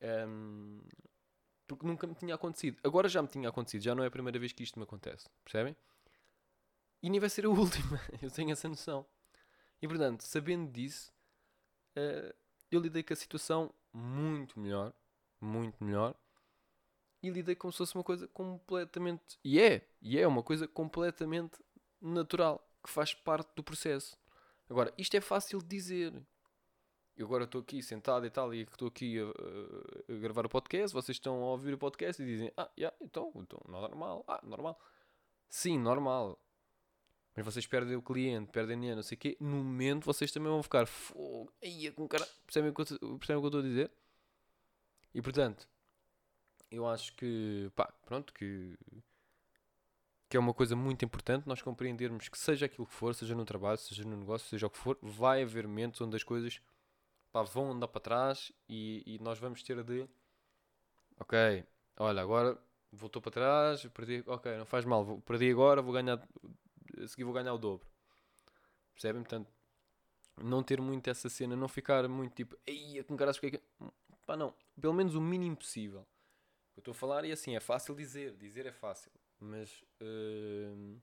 Um, 0.02 0.80
Porque 1.66 1.86
nunca 1.86 2.06
me 2.06 2.14
tinha 2.14 2.34
acontecido. 2.34 2.78
Agora 2.84 3.08
já 3.08 3.22
me 3.22 3.28
tinha 3.28 3.48
acontecido, 3.48 3.82
já 3.82 3.94
não 3.94 4.04
é 4.04 4.06
a 4.06 4.10
primeira 4.10 4.38
vez 4.38 4.52
que 4.52 4.62
isto 4.62 4.78
me 4.78 4.84
acontece. 4.84 5.26
Percebem? 5.44 5.76
E 7.02 7.10
nem 7.10 7.20
vai 7.20 7.30
ser 7.30 7.46
a 7.46 7.48
última. 7.50 8.00
Eu 8.20 8.30
tenho 8.30 8.50
essa 8.52 8.68
noção. 8.68 9.06
E 9.80 9.88
portanto, 9.88 10.22
sabendo 10.22 10.70
disso, 10.70 11.12
uh, 11.96 12.34
eu 12.70 12.80
lidei 12.80 13.02
com 13.02 13.12
a 13.12 13.16
situação 13.16 13.72
muito 13.92 14.58
melhor. 14.58 14.92
Muito 15.40 15.82
melhor. 15.82 16.14
E 17.22 17.30
lidei 17.30 17.54
como 17.54 17.72
se 17.72 17.78
fosse 17.78 17.94
uma 17.94 18.04
coisa 18.04 18.28
completamente. 18.28 19.38
E 19.42 19.60
é! 19.60 19.88
E 20.00 20.18
é 20.18 20.26
uma 20.26 20.42
coisa 20.42 20.68
completamente 20.68 21.58
natural. 22.00 22.66
Que 22.82 22.90
faz 22.90 23.14
parte 23.14 23.50
do 23.54 23.62
processo. 23.62 24.18
Agora, 24.68 24.92
isto 24.98 25.16
é 25.16 25.20
fácil 25.20 25.60
de 25.60 25.68
dizer. 25.68 26.22
Eu 27.16 27.26
agora 27.26 27.44
estou 27.44 27.60
aqui 27.60 27.80
sentado 27.80 28.26
e 28.26 28.30
tal, 28.30 28.52
e 28.52 28.62
estou 28.62 28.88
aqui 28.88 29.18
a, 29.20 30.12
a, 30.12 30.16
gravar 30.16 30.46
o 30.46 30.48
podcast. 30.48 30.92
Vocês 30.92 31.16
estão 31.16 31.34
a 31.42 31.52
ouvir 31.52 31.72
o 31.72 31.78
podcast 31.78 32.20
e 32.20 32.26
dizem: 32.26 32.52
Ah, 32.56 32.68
yeah, 32.76 32.96
então, 33.00 33.32
então, 33.36 33.60
normal. 33.68 34.24
Ah, 34.26 34.40
normal. 34.42 34.80
Sim, 35.48 35.78
normal. 35.78 36.38
Mas 37.36 37.44
vocês 37.44 37.66
perdem 37.66 37.96
o 37.96 38.02
cliente, 38.02 38.50
perdem 38.50 38.76
dinheiro, 38.76 38.96
não 38.96 39.02
sei 39.02 39.16
o 39.16 39.18
quê. 39.18 39.36
No 39.40 39.56
momento 39.58 40.04
vocês 40.04 40.32
também 40.32 40.50
vão 40.50 40.62
ficar 40.62 40.86
fogo. 40.86 41.52
Aí, 41.62 41.90
com 41.92 42.08
cara. 42.08 42.26
Percebem 42.46 42.70
o, 42.70 42.74
que 42.74 42.80
eu, 42.80 42.84
estou 42.84 43.60
a 43.60 43.62
dizer? 43.62 43.90
E 45.14 45.22
portanto, 45.22 45.68
eu 46.68 46.86
acho 46.88 47.14
que, 47.14 47.70
pá, 47.76 47.92
pronto, 48.04 48.32
que, 48.34 48.76
que 50.28 50.36
é 50.36 50.40
uma 50.40 50.52
coisa 50.52 50.74
muito 50.74 51.04
importante 51.04 51.46
nós 51.46 51.62
compreendermos 51.62 52.28
que 52.28 52.38
seja 52.38 52.66
aquilo 52.66 52.86
que 52.86 52.94
for, 52.94 53.14
seja 53.14 53.36
no 53.36 53.44
trabalho, 53.44 53.78
seja 53.78 54.04
no 54.04 54.16
negócio, 54.16 54.48
seja 54.48 54.66
o 54.66 54.70
que 54.70 54.78
for, 54.78 54.98
vai 55.00 55.42
haver 55.42 55.68
momentos 55.68 56.00
onde 56.00 56.16
as 56.16 56.24
coisas 56.24 56.60
pá, 57.34 57.42
vão 57.42 57.72
andar 57.72 57.88
para 57.88 58.00
trás 58.00 58.52
e, 58.68 59.02
e 59.04 59.18
nós 59.18 59.40
vamos 59.40 59.60
ter 59.60 59.82
de 59.82 60.08
ok, 61.18 61.64
olha, 61.96 62.22
agora 62.22 62.56
voltou 62.92 63.20
para 63.20 63.32
trás, 63.32 63.84
perdi, 63.86 64.22
ok, 64.24 64.56
não 64.56 64.64
faz 64.64 64.84
mal, 64.84 65.04
vou, 65.04 65.20
perdi 65.20 65.50
agora, 65.50 65.82
vou 65.82 65.92
ganhar, 65.92 66.22
a 66.96 67.08
seguir 67.08 67.24
vou 67.24 67.34
ganhar 67.34 67.52
o 67.52 67.58
dobro. 67.58 67.84
Percebem? 68.92 69.22
Portanto, 69.22 69.50
não 70.40 70.62
ter 70.62 70.80
muito 70.80 71.10
essa 71.10 71.28
cena, 71.28 71.56
não 71.56 71.66
ficar 71.66 72.08
muito 72.08 72.36
tipo, 72.36 72.56
ei, 72.64 73.02
com 73.02 73.16
caras 73.16 73.36
que 73.36 73.46
é 73.46 73.50
que. 73.50 73.62
Pá, 74.24 74.36
não, 74.36 74.54
pelo 74.80 74.94
menos 74.94 75.16
o 75.16 75.20
mínimo 75.20 75.56
possível. 75.56 76.06
Eu 76.76 76.82
estou 76.82 76.92
a 76.92 76.94
falar 76.94 77.24
e 77.24 77.32
assim, 77.32 77.56
é 77.56 77.60
fácil 77.60 77.96
dizer, 77.96 78.36
dizer 78.36 78.64
é 78.64 78.72
fácil, 78.72 79.10
mas 79.40 79.82
uh, 80.00 81.02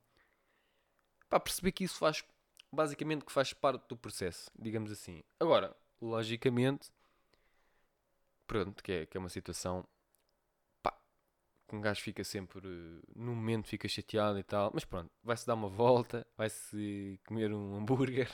pá, 1.30 1.42
perceber 1.42 1.74
que 1.74 1.84
isso 1.84 1.98
faz, 1.98 2.24
basicamente, 2.72 3.26
que 3.26 3.34
faz 3.34 3.52
parte 3.52 3.86
do 3.90 3.98
processo, 3.98 4.50
digamos 4.58 4.94
assim. 4.94 5.22
Agora, 5.38 5.76
logicamente, 6.02 6.90
pronto, 8.48 8.84
que 8.84 8.92
é, 8.92 9.06
que 9.06 9.18
é 9.18 9.20
uma 9.20 9.30
situação 9.30 9.86
pá, 10.82 10.94
que 11.68 11.76
um 11.76 11.82
gajo 11.82 12.02
fica 12.02 12.24
sempre, 12.24 12.68
no 13.16 13.36
momento 13.36 13.68
fica 13.68 13.88
chateado 13.88 14.40
e 14.40 14.44
tal, 14.44 14.72
mas 14.74 14.84
pronto, 14.86 15.12
vai-se 15.24 15.46
dar 15.48 15.54
uma 15.54 15.70
volta, 15.70 16.26
vai-se 16.38 17.20
comer 17.28 17.54
um 17.54 17.76
hambúrguer 17.80 18.30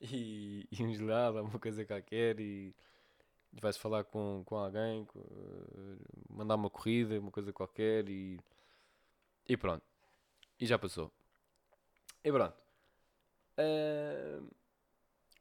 e, 0.00 0.68
e 0.70 0.82
um 0.82 0.92
gelado, 0.94 1.38
alguma 1.38 1.58
coisa 1.58 1.84
qualquer 1.84 2.40
e 2.40 2.74
vai-se 3.52 3.78
falar 3.78 4.04
com, 4.04 4.42
com 4.44 4.56
alguém, 4.56 5.04
com, 5.06 5.22
mandar 6.28 6.56
uma 6.56 6.70
corrida, 6.70 7.18
uma 7.18 7.30
coisa 7.30 7.52
qualquer 7.52 8.08
e, 8.08 8.40
e 9.48 9.56
pronto. 9.56 9.84
E 10.58 10.66
já 10.66 10.78
passou. 10.78 11.10
E 12.22 12.30
pronto. 12.30 12.54
Uh, 13.58 14.59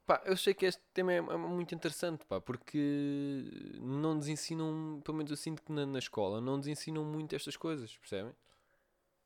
Pá, 0.09 0.23
eu 0.25 0.35
sei 0.35 0.55
que 0.55 0.65
este 0.65 0.81
tema 0.91 1.13
é, 1.13 1.17
é, 1.17 1.37
muito 1.37 1.75
interessante, 1.75 2.25
pá, 2.25 2.41
porque 2.41 3.43
não 3.79 4.15
nos 4.15 4.27
ensinam, 4.27 4.99
pelo 5.05 5.15
menos 5.15 5.29
eu 5.29 5.37
sinto 5.37 5.61
que 5.61 5.71
na, 5.71 5.85
na, 5.85 5.99
escola, 5.99 6.41
não 6.41 6.57
nos 6.57 6.65
ensinam 6.65 7.05
muito 7.05 7.35
estas 7.35 7.55
coisas, 7.55 7.95
percebem? 7.95 8.35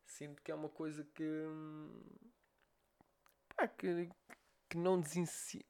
Sinto 0.04 0.42
que 0.42 0.52
é 0.52 0.54
uma 0.54 0.68
coisa 0.68 1.02
que. 1.14 1.24
pá, 3.56 3.66
que, 3.66 4.10
que 4.68 4.76
não 4.76 4.98
nos 4.98 5.16
ensinam. 5.16 5.64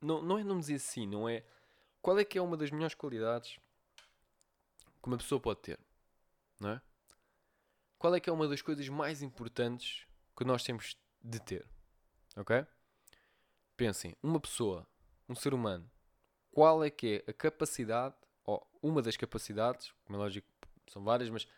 Não, 0.00 0.22
não 0.22 0.38
é 0.38 0.42
não 0.42 0.54
nos 0.54 0.70
ensinam, 0.70 1.28
é. 1.28 1.44
Qual 2.00 2.18
é 2.18 2.24
que 2.24 2.38
é 2.38 2.40
uma 2.40 2.56
das 2.56 2.70
melhores 2.70 2.94
qualidades 2.94 3.58
que 5.02 5.06
uma 5.06 5.18
pessoa 5.18 5.38
pode 5.38 5.60
ter, 5.60 5.78
não 6.58 6.70
é? 6.70 6.82
Qual 7.98 8.14
é 8.14 8.18
que 8.18 8.30
é 8.30 8.32
uma 8.32 8.48
das 8.48 8.62
coisas 8.62 8.88
mais 8.88 9.20
importantes 9.20 10.06
que 10.34 10.46
nós 10.46 10.64
temos 10.64 10.96
de 11.22 11.38
ter, 11.40 11.68
ok? 12.34 12.66
Pensem, 13.80 14.14
uma 14.22 14.38
pessoa, 14.38 14.86
um 15.26 15.34
ser 15.34 15.54
humano, 15.54 15.90
qual 16.50 16.84
é 16.84 16.90
que 16.90 17.24
é 17.26 17.30
a 17.30 17.32
capacidade, 17.32 18.14
ou 18.44 18.70
uma 18.82 19.00
das 19.00 19.16
capacidades, 19.16 19.90
como 20.04 20.18
é 20.18 20.22
lógico, 20.22 20.46
são 20.86 21.02
várias, 21.02 21.30
mas 21.30 21.48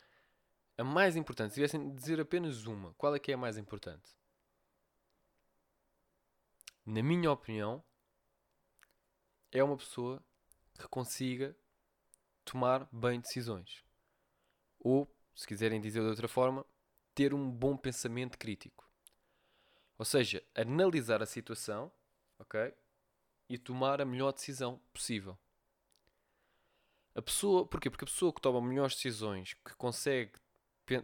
a 0.78 0.84
mais 0.84 1.16
importante, 1.16 1.50
se 1.50 1.54
tivessem 1.56 1.90
de 1.90 1.96
dizer 1.96 2.20
apenas 2.20 2.64
uma, 2.64 2.94
qual 2.94 3.12
é 3.12 3.18
que 3.18 3.32
é 3.32 3.34
a 3.34 3.36
mais 3.36 3.58
importante? 3.58 4.08
Na 6.86 7.02
minha 7.02 7.28
opinião, 7.28 7.82
é 9.50 9.64
uma 9.64 9.76
pessoa 9.76 10.22
que 10.78 10.86
consiga 10.86 11.56
tomar 12.44 12.88
bem 12.92 13.18
decisões. 13.18 13.84
Ou, 14.78 15.12
se 15.34 15.44
quiserem 15.44 15.80
dizer 15.80 16.02
de 16.02 16.06
outra 16.06 16.28
forma, 16.28 16.64
ter 17.16 17.34
um 17.34 17.50
bom 17.50 17.76
pensamento 17.76 18.38
crítico. 18.38 18.88
Ou 19.98 20.04
seja, 20.04 20.40
analisar 20.54 21.20
a 21.20 21.26
situação 21.26 21.90
ok? 22.42 22.74
E 23.48 23.56
tomar 23.56 24.00
a 24.00 24.04
melhor 24.04 24.32
decisão 24.32 24.80
possível. 24.92 25.38
A 27.14 27.22
pessoa, 27.22 27.66
porquê? 27.66 27.90
Porque 27.90 28.04
a 28.04 28.08
pessoa 28.08 28.32
que 28.32 28.40
toma 28.40 28.60
melhores 28.60 28.94
decisões, 28.94 29.54
que 29.54 29.74
consegue 29.76 30.32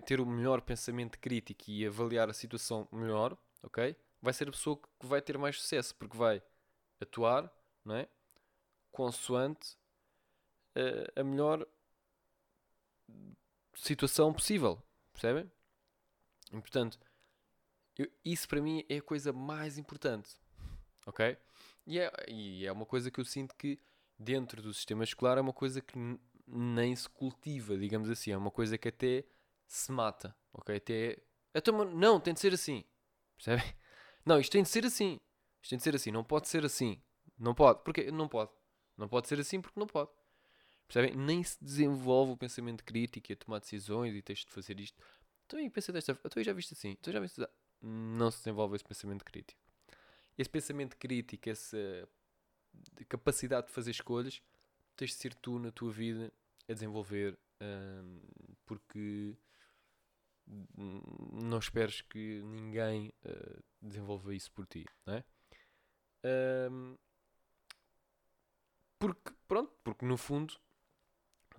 ter 0.05 0.21
o 0.21 0.27
melhor 0.27 0.61
pensamento 0.61 1.19
crítico 1.19 1.65
e 1.69 1.87
avaliar 1.87 2.29
a 2.29 2.33
situação 2.33 2.89
melhor, 2.91 3.37
ok? 3.63 3.97
Vai 4.21 4.33
ser 4.33 4.49
a 4.49 4.53
pessoa 4.53 4.77
que 4.77 5.07
vai 5.07 5.23
ter 5.23 5.39
mais 5.39 5.61
sucesso, 5.61 5.95
porque 5.95 6.17
vai 6.17 6.43
atuar, 7.01 7.53
não 7.85 7.95
é? 7.95 8.09
Consoante 8.91 9.77
uh, 10.77 11.21
a 11.21 11.23
melhor 11.23 11.67
situação 13.75 14.33
possível, 14.33 14.83
percebem? 15.13 15.51
E 16.53 16.61
portanto, 16.61 16.99
eu, 17.97 18.11
isso 18.25 18.49
para 18.49 18.61
mim 18.61 18.85
é 18.89 18.97
a 18.97 19.03
coisa 19.03 19.33
mais 19.33 19.79
importante 19.79 20.39
ok? 21.09 21.37
E 21.87 21.99
é, 21.99 22.13
e 22.29 22.67
é 22.67 22.73
uma 22.73 22.85
coisa 22.85 23.11
que 23.11 23.19
eu 23.19 23.25
sinto 23.25 23.55
que 23.57 23.81
dentro 24.19 24.61
do 24.61 24.75
sistema 24.75 25.05
escolar 25.05 25.39
é 25.39 25.41
uma 25.41 25.53
coisa 25.53 25.81
que 25.81 25.99
nem 26.47 26.95
se 26.95 27.09
cultiva, 27.09 27.77
digamos 27.77 28.11
assim, 28.11 28.31
é 28.31 28.37
uma 28.37 28.51
coisa 28.51 28.77
que 28.77 28.89
até 28.89 29.25
se 29.67 29.91
mata, 29.91 30.37
ok? 30.53 30.77
Até, 30.77 31.19
até 31.55 31.71
uma, 31.71 31.85
não, 31.85 32.21
tem 32.21 32.35
de 32.35 32.41
ser 32.41 32.53
assim, 32.53 32.85
percebem? 33.37 33.65
Não, 34.25 34.39
isto 34.39 34.53
tem 34.53 34.63
de 34.63 34.69
ser 34.69 34.85
assim, 34.85 35.19
isto 35.63 35.71
tem 35.71 35.79
de 35.79 35.85
ser 35.85 35.95
assim, 35.97 36.11
não 36.11 36.23
pode 36.23 36.49
ser 36.49 36.63
assim, 36.63 37.01
não 37.39 37.55
pode, 37.55 37.83
porque 37.83 38.11
não 38.11 38.29
pode, 38.29 38.51
não 38.95 39.09
pode 39.09 39.27
ser 39.27 39.41
assim 39.41 39.59
porque 39.59 39.81
não 39.81 39.87
pode, 39.87 40.11
percebem? 40.87 41.17
Nem 41.17 41.43
se 41.43 41.57
desenvolve 41.65 42.33
o 42.33 42.37
pensamento 42.37 42.85
crítico 42.85 43.33
e 43.33 43.33
a 43.33 43.37
tomar 43.37 43.61
decisões 43.61 44.15
e 44.15 44.21
tens 44.21 44.41
de 44.41 44.51
fazer 44.51 44.79
isto. 44.81 45.03
Então, 45.47 45.59
e 45.59 45.71
pensa 45.71 45.93
desta, 45.93 46.19
então 46.23 46.43
já 46.43 46.53
viste 46.53 46.75
assim, 46.75 46.91
então 46.91 47.11
já 47.11 47.21
viste, 47.21 47.41
não 47.81 48.31
se 48.31 48.39
desenvolve 48.39 48.77
esse 48.77 48.85
pensamento 48.85 49.25
crítico 49.25 49.68
esse 50.39 50.49
pensamento 50.49 50.97
crítico, 50.97 51.51
essa 51.51 52.09
capacidade 53.09 53.67
de 53.67 53.73
fazer 53.73 53.91
escolhas, 53.91 54.41
tens 54.97 55.11
de 55.11 55.17
ser 55.17 55.35
tu 55.35 55.59
na 55.59 55.73
tua 55.73 55.91
vida 55.91 56.33
a 56.69 56.73
desenvolver, 56.73 57.37
um, 57.61 58.21
porque 58.65 59.37
não 61.33 61.59
esperes 61.59 62.01
que 62.03 62.41
ninguém 62.43 63.13
uh, 63.25 63.63
desenvolva 63.83 64.35
isso 64.35 64.51
por 64.53 64.65
ti, 64.65 64.87
não 65.05 65.15
é? 65.15 65.25
Um, 66.71 66.97
porque, 68.99 69.33
pronto, 69.47 69.73
porque 69.85 70.05
no 70.05 70.17
fundo 70.17 70.55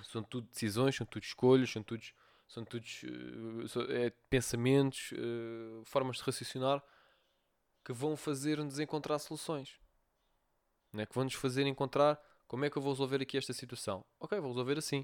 são 0.02 0.24
tudo 0.24 0.48
decisões, 0.48 0.96
são 0.96 1.06
tudo 1.06 1.24
escolhas, 1.24 1.70
são 1.70 1.84
todos, 1.84 2.14
são 2.48 2.66
todos 2.66 3.04
uh, 3.04 3.92
é, 3.92 4.10
pensamentos, 4.30 5.12
uh, 5.12 5.84
formas 5.86 6.18
de 6.18 6.24
raciocinar 6.24 6.84
que 7.90 7.94
vão 7.94 8.16
fazer-nos 8.16 8.78
encontrar 8.78 9.18
soluções. 9.18 9.80
Né? 10.94 11.08
Que 11.08 11.16
vão-nos 11.16 11.34
fazer 11.34 11.66
encontrar 11.66 12.22
como 12.48 12.64
é 12.64 12.70
que 12.70 12.78
eu 12.78 12.84
vou 12.84 12.94
resolver 12.94 13.20
aqui 13.20 13.36
esta 13.36 13.52
situação. 13.52 14.06
Ok, 14.20 14.40
vou 14.40 14.52
resolver 14.52 14.78
assim. 14.78 15.04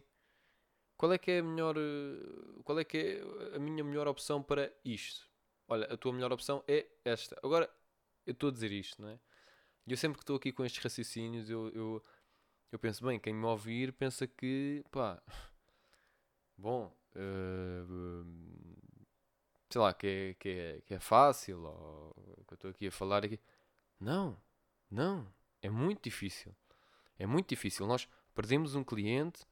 Qual 0.95 1.11
é 1.11 1.17
que 1.17 1.31
é 1.31 1.39
a 1.39 1.43
melhor. 1.43 1.75
Eh, 1.79 2.61
qual 2.63 2.77
é 2.77 2.83
que 2.83 2.95
é 2.95 3.55
a 3.55 3.59
minha 3.59 3.83
melhor 3.83 4.07
opção 4.07 4.43
para 4.43 4.71
isto? 4.85 5.27
Olha, 5.67 5.91
a 5.91 5.97
tua 5.97 6.13
melhor 6.13 6.31
opção 6.31 6.63
é 6.67 6.85
esta. 7.03 7.35
Agora, 7.41 7.67
eu 8.23 8.33
estou 8.33 8.49
a 8.49 8.53
dizer 8.53 8.71
isto, 8.71 9.01
não 9.01 9.09
é? 9.09 9.19
E 9.87 9.91
eu 9.91 9.97
sempre 9.97 10.19
que 10.19 10.23
estou 10.23 10.35
aqui 10.35 10.51
com 10.51 10.63
estes 10.63 10.83
raciocínios, 10.83 11.49
eu, 11.49 11.69
eu, 11.69 12.05
eu 12.71 12.77
penso, 12.77 13.03
bem, 13.03 13.19
quem 13.19 13.33
me 13.33 13.45
ouvir 13.45 13.93
pensa 13.93 14.27
que, 14.27 14.83
pá, 14.91 15.19
bom, 16.55 16.95
uh, 17.15 18.25
sei 19.71 19.81
lá, 19.81 19.91
que 19.91 20.07
é, 20.07 20.33
que 20.35 20.49
é, 20.49 20.81
que 20.81 20.93
é 20.93 20.99
fácil, 20.99 21.63
ou 21.63 22.24
estou 22.65 22.69
aqui 22.71 22.87
a 22.87 22.91
falar 22.91 23.23
aqui. 23.23 23.39
Não, 23.99 24.37
não, 24.89 25.27
é 25.61 25.69
muito 25.69 26.03
difícil. 26.03 26.55
É 27.17 27.25
muito 27.25 27.49
difícil. 27.49 27.85
Nós 27.85 28.07
perdemos 28.33 28.75
um 28.75 28.83
cliente 28.83 29.45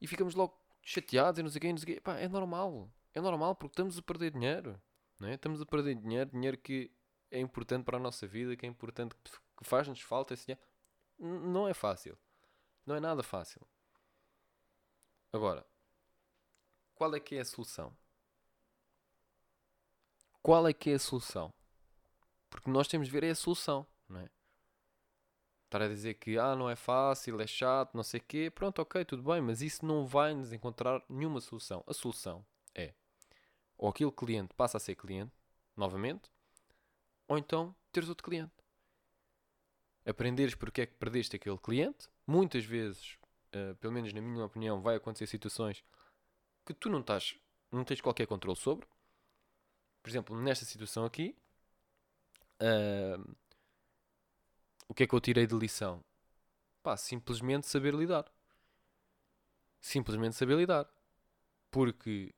e 0.00 0.06
ficamos 0.06 0.34
logo 0.34 0.56
chateados 0.82 1.38
e 1.38 1.42
não 1.42 1.50
sei 1.50 1.58
o 1.58 1.60
quê, 1.60 1.70
não 1.70 1.78
sei 1.78 1.94
o 1.94 2.00
quê. 2.00 2.10
É 2.18 2.28
normal. 2.28 2.90
É 3.14 3.20
normal 3.20 3.54
porque 3.54 3.72
estamos 3.72 3.98
a 3.98 4.02
perder 4.02 4.32
dinheiro. 4.32 4.80
Não 5.18 5.28
é? 5.28 5.34
Estamos 5.34 5.60
a 5.60 5.66
perder 5.66 5.94
dinheiro, 5.94 6.30
dinheiro 6.30 6.58
que 6.58 6.90
é 7.30 7.38
importante 7.40 7.84
para 7.84 7.96
a 7.96 8.00
nossa 8.00 8.26
vida, 8.26 8.56
que 8.56 8.66
é 8.66 8.68
importante, 8.68 9.14
que 9.56 9.64
faz-nos 9.64 10.00
falta 10.00 10.34
esse 10.34 10.46
dinheiro. 10.46 10.62
Não 11.18 11.68
é 11.68 11.74
fácil. 11.74 12.18
Não 12.84 12.96
é 12.96 13.00
nada 13.00 13.22
fácil. 13.22 13.60
Agora, 15.32 15.64
qual 16.94 17.14
é 17.14 17.20
que 17.20 17.36
é 17.36 17.40
a 17.40 17.44
solução? 17.44 17.96
Qual 20.42 20.66
é 20.66 20.72
que 20.72 20.90
é 20.90 20.94
a 20.94 20.98
solução? 20.98 21.54
Porque 22.52 22.70
nós 22.70 22.86
temos 22.86 23.08
de 23.08 23.12
ver 23.12 23.24
é 23.24 23.30
a 23.30 23.34
solução, 23.34 23.86
não 24.06 24.20
é? 24.20 24.28
Estar 25.64 25.80
a 25.80 25.88
dizer 25.88 26.14
que 26.14 26.38
ah, 26.38 26.54
não 26.54 26.68
é 26.68 26.76
fácil, 26.76 27.40
é 27.40 27.46
chato, 27.46 27.94
não 27.94 28.02
sei 28.02 28.20
o 28.20 28.24
quê, 28.28 28.52
pronto, 28.54 28.82
ok, 28.82 29.06
tudo 29.06 29.22
bem, 29.22 29.40
mas 29.40 29.62
isso 29.62 29.86
não 29.86 30.06
vai 30.06 30.34
nos 30.34 30.52
encontrar 30.52 31.02
nenhuma 31.08 31.40
solução. 31.40 31.82
A 31.86 31.94
solução 31.94 32.44
é 32.74 32.92
ou 33.78 33.88
aquele 33.88 34.12
cliente 34.12 34.52
passa 34.54 34.76
a 34.76 34.80
ser 34.80 34.94
cliente 34.94 35.32
novamente, 35.74 36.30
ou 37.26 37.38
então 37.38 37.74
teres 37.90 38.10
outro 38.10 38.22
cliente. 38.22 38.52
Aprenderes 40.04 40.54
porque 40.54 40.82
é 40.82 40.86
que 40.86 40.94
perdeste 40.94 41.36
aquele 41.36 41.56
cliente, 41.56 42.06
muitas 42.26 42.66
vezes, 42.66 43.16
uh, 43.54 43.74
pelo 43.76 43.94
menos 43.94 44.12
na 44.12 44.20
minha 44.20 44.44
opinião, 44.44 44.82
vai 44.82 44.96
acontecer 44.96 45.26
situações 45.26 45.82
que 46.66 46.74
tu 46.74 46.90
não 46.90 47.00
estás, 47.00 47.34
não 47.70 47.82
tens 47.82 48.02
qualquer 48.02 48.26
controle 48.26 48.58
sobre. 48.58 48.86
Por 50.02 50.10
exemplo, 50.10 50.38
nesta 50.38 50.66
situação 50.66 51.06
aqui, 51.06 51.34
uh, 52.62 53.36
o 54.88 54.94
que 54.94 55.04
é 55.04 55.06
que 55.06 55.14
eu 55.14 55.20
tirei 55.20 55.46
de 55.46 55.54
lição? 55.54 56.04
Pá, 56.82 56.96
simplesmente 56.96 57.66
saber 57.66 57.94
lidar. 57.94 58.30
Simplesmente 59.80 60.36
saber 60.36 60.56
lidar. 60.56 60.86
Porque 61.70 62.34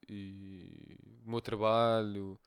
o 1.24 1.30
meu 1.30 1.40
trabalho, 1.40 2.38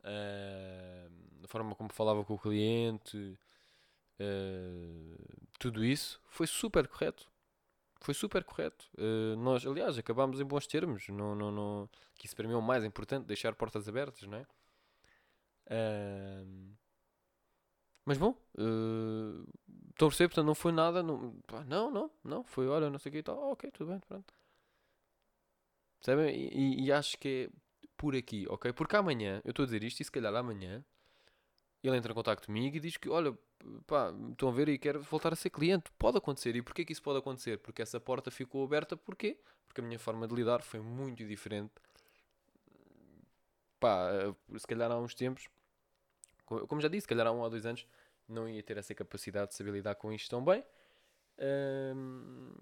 uh, 0.00 1.44
a 1.44 1.48
forma 1.48 1.74
como 1.74 1.92
falava 1.92 2.24
com 2.24 2.34
o 2.34 2.38
cliente, 2.38 3.38
uh, 4.18 5.46
tudo 5.58 5.84
isso 5.84 6.20
foi 6.28 6.46
super 6.46 6.88
correto. 6.88 7.28
Foi 8.00 8.14
super 8.14 8.44
correto. 8.44 8.88
Uh, 8.96 9.36
nós, 9.36 9.66
aliás, 9.66 9.98
acabámos 9.98 10.40
em 10.40 10.44
bons 10.44 10.66
termos. 10.66 11.08
Não, 11.08 11.34
não, 11.34 11.50
não, 11.50 11.90
que 12.14 12.26
isso 12.26 12.36
para 12.36 12.46
mim 12.48 12.54
é 12.54 12.56
o 12.56 12.62
mais 12.62 12.84
importante, 12.84 13.26
deixar 13.26 13.54
portas 13.54 13.88
abertas, 13.88 14.22
não 14.22 14.38
é? 14.38 14.46
Uh, 15.66 16.76
mas 18.06 18.16
bom, 18.16 18.30
uh, 18.54 19.44
estou 19.90 20.06
a 20.06 20.10
perceber, 20.10 20.28
portanto 20.28 20.46
não 20.46 20.54
foi 20.54 20.70
nada. 20.70 21.02
Não, 21.02 21.34
não, 21.66 21.90
não, 21.90 22.10
não 22.24 22.44
foi, 22.44 22.68
olha, 22.68 22.88
não 22.88 22.98
sei 23.00 23.10
o 23.10 23.12
que 23.12 23.18
e 23.18 23.22
tal. 23.22 23.36
ok, 23.50 23.70
tudo 23.72 23.90
bem, 23.90 24.00
pronto. 24.00 24.32
Percebem? 25.98 26.34
E, 26.36 26.84
e, 26.84 26.92
acho 26.92 27.18
que 27.18 27.50
é 27.50 27.56
por 27.96 28.14
aqui, 28.14 28.46
ok? 28.48 28.72
Porque 28.72 28.94
amanhã, 28.94 29.42
eu 29.44 29.50
estou 29.50 29.64
a 29.64 29.66
dizer 29.66 29.82
isto 29.82 30.00
e 30.00 30.04
se 30.04 30.12
calhar 30.12 30.32
amanhã 30.34 30.84
ele 31.82 31.96
entra 31.96 32.12
em 32.12 32.14
contato 32.14 32.46
comigo 32.46 32.76
e 32.76 32.80
diz 32.80 32.96
que, 32.96 33.08
olha, 33.08 33.36
pá, 33.86 34.12
estão 34.30 34.48
a 34.48 34.52
ver 34.52 34.68
e 34.68 34.78
quero 34.78 35.02
voltar 35.02 35.32
a 35.32 35.36
ser 35.36 35.50
cliente. 35.50 35.90
Pode 35.98 36.18
acontecer. 36.18 36.54
E 36.54 36.62
porquê 36.62 36.84
que 36.84 36.92
isso 36.92 37.02
pode 37.02 37.18
acontecer? 37.18 37.58
Porque 37.58 37.82
essa 37.82 37.98
porta 38.00 38.30
ficou 38.30 38.64
aberta, 38.64 38.96
porquê? 38.96 39.38
Porque 39.66 39.80
a 39.80 39.84
minha 39.84 39.98
forma 39.98 40.28
de 40.28 40.34
lidar 40.34 40.62
foi 40.62 40.80
muito 40.80 41.24
diferente. 41.26 41.72
Pá, 43.80 44.10
eh, 44.12 44.58
se 44.58 44.66
calhar 44.66 44.90
há 44.90 44.98
uns 44.98 45.14
tempos, 45.14 45.48
como 46.46 46.80
já 46.80 46.88
disse, 46.88 47.02
se 47.02 47.08
calhar 47.08 47.26
há 47.26 47.32
um 47.32 47.40
ou 47.40 47.50
dois 47.50 47.66
anos, 47.66 47.86
não 48.28 48.48
ia 48.48 48.62
ter 48.62 48.76
essa 48.76 48.94
capacidade 48.94 49.50
de 49.50 49.54
saber 49.56 49.72
lidar 49.72 49.94
com 49.96 50.12
isto 50.12 50.30
tão 50.30 50.44
bem. 50.44 50.64
Um, 51.38 52.52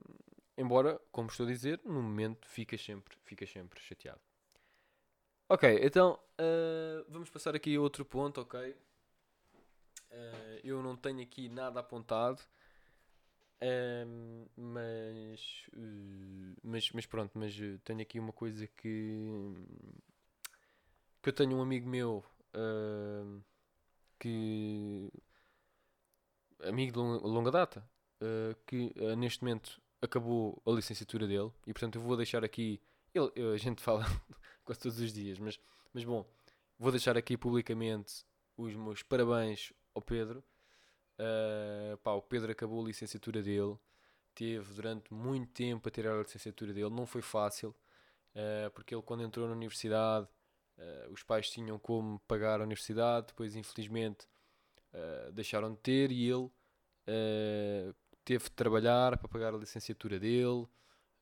embora, 0.57 1.01
como 1.13 1.29
estou 1.29 1.47
a 1.47 1.49
dizer, 1.49 1.81
no 1.85 2.03
momento 2.03 2.49
ficas 2.49 2.83
sempre, 2.83 3.17
ficas 3.25 3.51
sempre 3.51 3.81
chateado. 3.81 4.21
Ok, 5.49 5.79
então 5.83 6.19
uh, 6.41 7.05
vamos 7.09 7.31
passar 7.31 7.55
aqui 7.55 7.77
a 7.77 7.81
outro 7.81 8.05
ponto, 8.05 8.41
ok? 8.41 8.71
Uh, 8.71 10.61
eu 10.63 10.83
não 10.83 10.97
tenho 10.97 11.23
aqui 11.23 11.49
nada 11.49 11.81
apontado, 11.81 12.43
mas, 14.57 15.67
mas, 16.63 16.93
mas 16.93 17.07
pronto, 17.07 17.39
mas 17.39 17.55
tenho 17.83 18.03
aqui 18.03 18.19
uma 18.19 18.33
coisa 18.33 18.67
que, 18.67 19.55
que 21.23 21.29
eu 21.29 21.33
tenho 21.33 21.57
um 21.57 21.63
amigo 21.63 21.89
meu 21.89 22.25
que 24.19 25.11
amigo 26.63 26.93
de 26.93 26.99
longa 27.27 27.51
data, 27.51 27.85
uh, 28.23 28.57
que 28.67 28.93
uh, 28.97 29.17
neste 29.17 29.43
momento 29.43 29.81
acabou 30.01 30.61
a 30.67 30.71
licenciatura 30.71 31.27
dele 31.27 31.51
e 31.67 31.73
portanto 31.73 31.97
eu 31.97 32.03
vou 32.03 32.17
deixar 32.17 32.45
aqui. 32.45 32.81
Ele, 33.15 33.31
a 33.53 33.57
gente 33.57 33.81
fala 33.83 34.05
quase 34.65 34.81
todos 34.81 34.99
os 34.99 35.13
dias, 35.13 35.39
mas, 35.39 35.59
mas 35.93 36.05
bom, 36.05 36.27
vou 36.79 36.91
deixar 36.91 37.17
aqui 37.17 37.37
publicamente 37.37 38.25
os 38.57 38.75
meus 38.75 39.03
parabéns 39.03 39.73
ao 39.95 40.03
Pedro. 40.03 40.43
Uh, 41.19 41.97
pá, 41.99 42.13
o 42.13 42.23
Pedro 42.23 42.51
acabou 42.51 42.83
a 42.83 42.89
licenciatura 42.89 43.41
dele, 43.41 43.77
teve 44.35 44.75
durante 44.75 45.15
muito 45.15 45.53
tempo 45.53 45.89
a 45.89 45.91
tirar 45.91 46.19
a 46.19 46.23
licenciatura 46.23 46.73
dele, 46.73 46.91
não 46.91 47.07
foi 47.07 47.23
fácil, 47.23 47.75
uh, 48.35 48.71
porque 48.73 48.95
ele 48.95 49.03
quando 49.03 49.23
entrou 49.23 49.47
na 49.47 49.55
universidade, 49.55 50.27
uh, 50.79 51.13
os 51.13 51.23
pais 51.23 51.51
tinham 51.51 51.79
como 51.79 52.19
pagar 52.21 52.61
a 52.61 52.65
universidade, 52.65 53.29
depois 53.29 53.55
infelizmente 53.57 54.27
uh, 54.93 55.33
deixaram 55.33 55.73
de 55.73 55.79
ter 55.79 56.13
e 56.13 56.29
ele 56.29 56.45
uh, 56.45 57.95
teve 58.25 58.45
de 58.45 58.51
trabalhar 58.53 59.17
para 59.19 59.29
pagar 59.29 59.55
a 59.55 59.59
licenciatura 59.59 60.19
dele. 60.19 60.67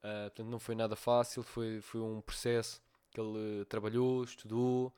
Portanto, 0.00 0.48
não 0.48 0.58
foi 0.58 0.74
nada 0.74 0.96
fácil, 0.96 1.44
foi, 1.44 1.80
foi 1.80 2.00
um 2.00 2.20
processo 2.20 2.82
que 3.08 3.20
ele 3.20 3.64
trabalhou, 3.66 4.24
estudou, 4.24 4.92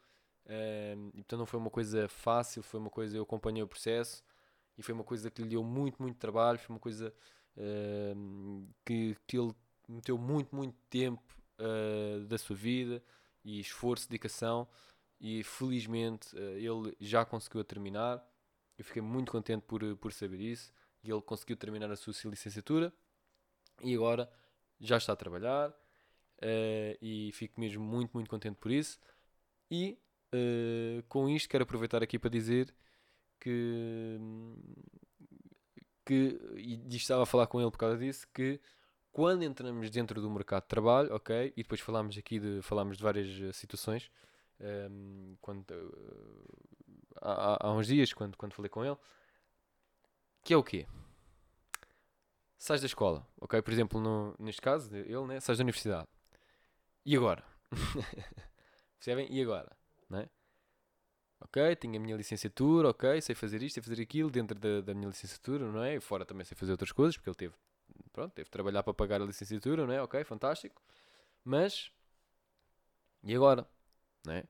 e 0.46 1.16
portanto 1.16 1.40
não 1.40 1.44
foi 1.44 1.60
uma 1.60 1.68
coisa 1.68 2.08
fácil, 2.08 2.62
foi 2.62 2.80
uma 2.80 2.88
coisa, 2.88 3.14
eu 3.14 3.22
acompanhei 3.22 3.62
o 3.62 3.68
processo 3.68 4.24
e 4.78 4.82
foi 4.82 4.94
uma 4.94 5.04
coisa 5.04 5.30
que 5.30 5.42
lhe 5.42 5.48
deu 5.50 5.62
muito, 5.62 6.00
muito 6.00 6.16
trabalho, 6.16 6.58
foi 6.58 6.74
uma 6.74 6.80
coisa 6.80 7.12
que, 8.82 9.14
que 9.26 9.38
ele 9.38 9.54
meteu 9.86 10.16
muito, 10.16 10.56
muito 10.56 10.78
tempo 10.88 11.22
da 12.26 12.38
sua 12.38 12.56
vida 12.56 13.02
e 13.44 13.60
esforço, 13.60 14.08
dedicação 14.08 14.66
e 15.20 15.42
felizmente 15.44 16.34
ele 16.36 16.96
já 17.00 17.24
conseguiu 17.24 17.62
terminar 17.62 18.24
eu 18.76 18.84
fiquei 18.84 19.02
muito 19.02 19.30
contente 19.30 19.62
por, 19.62 19.96
por 19.96 20.12
saber 20.12 20.40
isso. 20.40 20.72
E 21.02 21.10
ele 21.10 21.22
conseguiu 21.22 21.56
terminar 21.56 21.90
a 21.90 21.96
sua 21.96 22.14
licenciatura 22.30 22.92
e 23.82 23.94
agora 23.94 24.30
já 24.80 24.96
está 24.96 25.12
a 25.12 25.16
trabalhar. 25.16 25.70
Uh, 26.42 26.98
e 27.00 27.30
fico 27.32 27.60
mesmo 27.60 27.82
muito, 27.82 28.12
muito 28.12 28.28
contente 28.28 28.56
por 28.56 28.70
isso. 28.70 28.98
E 29.70 29.98
uh, 30.34 31.02
com 31.08 31.28
isto 31.28 31.48
quero 31.48 31.64
aproveitar 31.64 32.02
aqui 32.02 32.18
para 32.18 32.30
dizer 32.30 32.74
que, 33.40 34.18
que 36.04 36.38
e 36.56 36.96
estava 36.96 37.22
a 37.22 37.26
falar 37.26 37.46
com 37.46 37.60
ele 37.60 37.70
por 37.70 37.78
causa 37.78 37.98
disso, 37.98 38.26
que 38.32 38.60
quando 39.14 39.44
entramos 39.44 39.90
dentro 39.90 40.20
do 40.20 40.28
mercado 40.28 40.64
de 40.64 40.68
trabalho, 40.68 41.14
ok, 41.14 41.52
e 41.56 41.62
depois 41.62 41.80
falámos 41.80 42.18
aqui 42.18 42.40
de, 42.40 42.60
falámos 42.62 42.96
de 42.96 43.02
várias 43.04 43.28
eh, 43.40 43.52
situações, 43.52 44.10
um, 44.60 44.64
ehm, 44.66 45.36
quando, 45.40 45.64
há, 47.22 47.68
há 47.68 47.72
uns 47.72 47.86
dias, 47.86 48.12
quando, 48.12 48.36
quando 48.36 48.54
falei 48.54 48.68
com 48.68 48.84
ele, 48.84 48.96
que 50.42 50.52
é 50.52 50.56
o 50.56 50.64
quê? 50.64 50.84
Sais 52.58 52.80
da 52.80 52.88
escola, 52.88 53.24
ok? 53.40 53.62
Por 53.62 53.72
exemplo, 53.72 54.00
no, 54.00 54.34
neste 54.36 54.60
caso, 54.60 54.94
ele, 54.96 55.26
né? 55.26 55.38
Sais 55.38 55.58
da 55.58 55.62
universidade. 55.62 56.08
E 57.06 57.16
agora? 57.16 57.44
Percebem? 58.98 59.32
E 59.32 59.40
agora? 59.40 59.70
Não 60.10 60.18
é? 60.18 60.28
Ok, 61.40 61.76
tenho 61.76 61.96
a 61.96 62.00
minha 62.00 62.16
licenciatura, 62.16 62.88
ok, 62.88 63.20
sei 63.20 63.36
fazer 63.36 63.62
isto, 63.62 63.74
sei 63.74 63.82
fazer 63.82 64.02
aquilo 64.02 64.28
dentro 64.28 64.58
da, 64.58 64.80
da 64.80 64.92
minha 64.92 65.08
licenciatura, 65.08 65.70
não 65.70 65.84
é? 65.84 65.94
E 65.94 66.00
fora 66.00 66.26
também 66.26 66.44
sei 66.44 66.56
fazer 66.56 66.72
outras 66.72 66.90
coisas, 66.90 67.16
porque 67.16 67.28
ele 67.30 67.36
teve, 67.36 67.54
pronto, 68.12 68.32
teve 68.32 68.46
de 68.46 68.50
trabalhar 68.50 68.82
para 68.82 68.94
pagar 68.94 69.20
a 69.20 69.24
licenciatura, 69.24 69.86
não 69.86 69.92
é? 69.92 70.02
Ok, 70.02 70.22
fantástico. 70.24 70.82
Mas, 71.44 71.90
e 73.22 73.34
agora? 73.34 73.68
Não 74.24 74.34
é? 74.34 74.44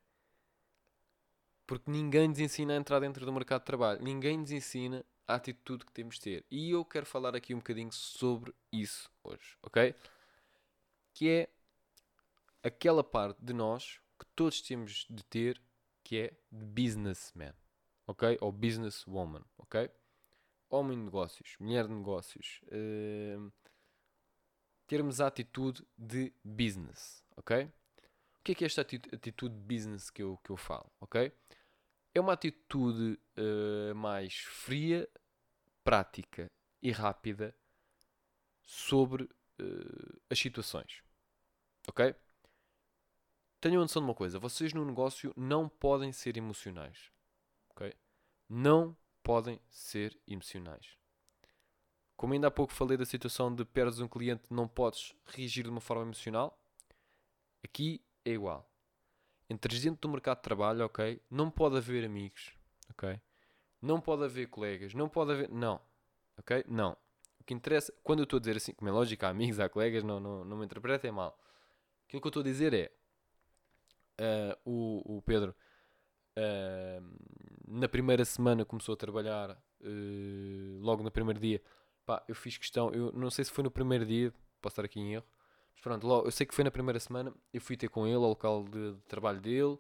Porque 1.66 1.90
ninguém 1.90 2.28
nos 2.28 2.38
ensina 2.38 2.74
a 2.74 2.76
entrar 2.76 3.00
dentro 3.00 3.24
do 3.24 3.32
mercado 3.32 3.62
de 3.62 3.66
trabalho. 3.66 4.02
Ninguém 4.02 4.38
nos 4.38 4.50
ensina 4.50 5.04
a 5.26 5.34
atitude 5.36 5.84
que 5.84 5.92
temos 5.92 6.16
de 6.16 6.20
ter. 6.20 6.46
E 6.50 6.70
eu 6.70 6.84
quero 6.84 7.06
falar 7.06 7.34
aqui 7.34 7.54
um 7.54 7.58
bocadinho 7.58 7.92
sobre 7.92 8.54
isso 8.70 9.10
hoje, 9.22 9.56
ok? 9.62 9.94
Que 11.14 11.28
é 11.30 11.48
aquela 12.62 13.02
parte 13.02 13.42
de 13.42 13.52
nós 13.52 14.00
que 14.18 14.26
todos 14.34 14.60
temos 14.60 15.06
de 15.08 15.24
ter, 15.24 15.60
que 16.02 16.18
é 16.18 16.32
businessman, 16.50 17.54
ok? 18.06 18.36
Ou 18.40 18.52
businesswoman, 18.52 19.42
ok? 19.58 19.90
Homem 20.74 20.98
de 20.98 21.04
negócios, 21.04 21.56
mulher 21.60 21.86
de 21.86 21.94
negócios. 21.94 22.60
Uh, 22.64 23.52
termos 24.88 25.20
a 25.20 25.28
atitude 25.28 25.86
de 25.96 26.32
business, 26.42 27.24
ok? 27.36 27.66
O 28.40 28.42
que 28.42 28.50
é, 28.50 28.54
que 28.56 28.64
é 28.64 28.66
esta 28.66 28.80
atitude 28.80 29.54
de 29.54 29.60
business 29.62 30.10
que 30.10 30.20
eu, 30.20 30.36
que 30.38 30.50
eu 30.50 30.56
falo, 30.56 30.90
ok? 31.00 31.32
É 32.12 32.20
uma 32.20 32.32
atitude 32.32 33.20
uh, 33.38 33.94
mais 33.94 34.34
fria, 34.34 35.08
prática 35.84 36.50
e 36.82 36.90
rápida 36.90 37.56
sobre 38.62 39.22
uh, 39.22 40.20
as 40.28 40.40
situações. 40.40 41.04
Ok? 41.86 42.16
Tenham 43.60 43.80
noção 43.80 44.02
de 44.02 44.08
uma 44.08 44.14
coisa: 44.14 44.40
vocês 44.40 44.72
no 44.72 44.84
negócio 44.84 45.32
não 45.36 45.68
podem 45.68 46.10
ser 46.10 46.36
emocionais. 46.36 47.12
Ok? 47.70 47.94
Não 48.48 48.96
podem 49.24 49.58
ser 49.70 50.16
emocionais. 50.28 50.96
Como 52.14 52.34
ainda 52.34 52.46
há 52.46 52.50
pouco 52.50 52.72
falei 52.72 52.96
da 52.96 53.06
situação 53.06 53.52
de 53.52 53.64
perdes 53.64 53.98
um 53.98 54.06
cliente, 54.06 54.44
não 54.50 54.68
podes 54.68 55.14
reagir 55.24 55.64
de 55.64 55.70
uma 55.70 55.80
forma 55.80 56.02
emocional. 56.02 56.62
Aqui 57.64 58.04
é 58.24 58.30
igual. 58.30 58.70
Entre 59.50 59.74
gente 59.76 59.98
do 59.98 60.08
mercado 60.08 60.36
de 60.36 60.42
trabalho, 60.42 60.84
ok? 60.84 61.20
Não 61.30 61.50
pode 61.50 61.76
haver 61.76 62.04
amigos, 62.04 62.54
ok? 62.90 63.20
Não 63.80 64.00
pode 64.00 64.24
haver 64.24 64.46
colegas, 64.48 64.94
não 64.94 65.08
pode 65.08 65.32
haver. 65.32 65.48
Não, 65.50 65.80
ok? 66.38 66.64
Não. 66.68 66.96
O 67.40 67.44
que 67.44 67.52
interessa, 67.52 67.92
quando 68.02 68.20
eu 68.20 68.24
estou 68.24 68.36
a 68.36 68.40
dizer 68.40 68.56
assim, 68.56 68.72
como 68.72 68.88
é 68.88 68.92
lógico, 68.92 69.26
há 69.26 69.30
amigos, 69.30 69.58
há 69.58 69.68
colegas, 69.68 70.04
não, 70.04 70.20
não, 70.20 70.44
não 70.44 70.56
me 70.56 70.64
interpretem 70.64 71.10
mal. 71.10 71.38
Aquilo 72.06 72.20
que 72.20 72.26
eu 72.26 72.30
estou 72.30 72.40
a 72.42 72.44
dizer 72.44 72.72
é. 72.74 72.92
Uh, 74.16 74.56
o, 74.64 75.16
o 75.16 75.22
Pedro, 75.22 75.54
uh, 76.38 77.53
na 77.66 77.88
primeira 77.88 78.24
semana, 78.24 78.64
começou 78.64 78.94
a 78.94 78.96
trabalhar, 78.96 79.50
uh, 79.50 80.78
logo 80.80 81.02
no 81.02 81.10
primeiro 81.10 81.40
dia. 81.40 81.62
Pá, 82.04 82.22
eu 82.28 82.34
fiz 82.34 82.58
questão, 82.58 82.90
eu 82.92 83.12
não 83.12 83.30
sei 83.30 83.44
se 83.44 83.50
foi 83.50 83.64
no 83.64 83.70
primeiro 83.70 84.04
dia, 84.04 84.32
posso 84.60 84.74
estar 84.74 84.84
aqui 84.84 85.00
em 85.00 85.14
erro, 85.14 85.24
mas 85.72 85.82
pronto, 85.82 86.06
logo, 86.06 86.26
eu 86.26 86.30
sei 86.30 86.46
que 86.46 86.54
foi 86.54 86.64
na 86.64 86.70
primeira 86.70 87.00
semana, 87.00 87.32
eu 87.52 87.60
fui 87.60 87.76
ter 87.76 87.88
com 87.88 88.06
ele 88.06 88.16
ao 88.16 88.28
local 88.28 88.64
de, 88.64 88.92
de 88.92 89.00
trabalho 89.02 89.40
dele, 89.40 89.78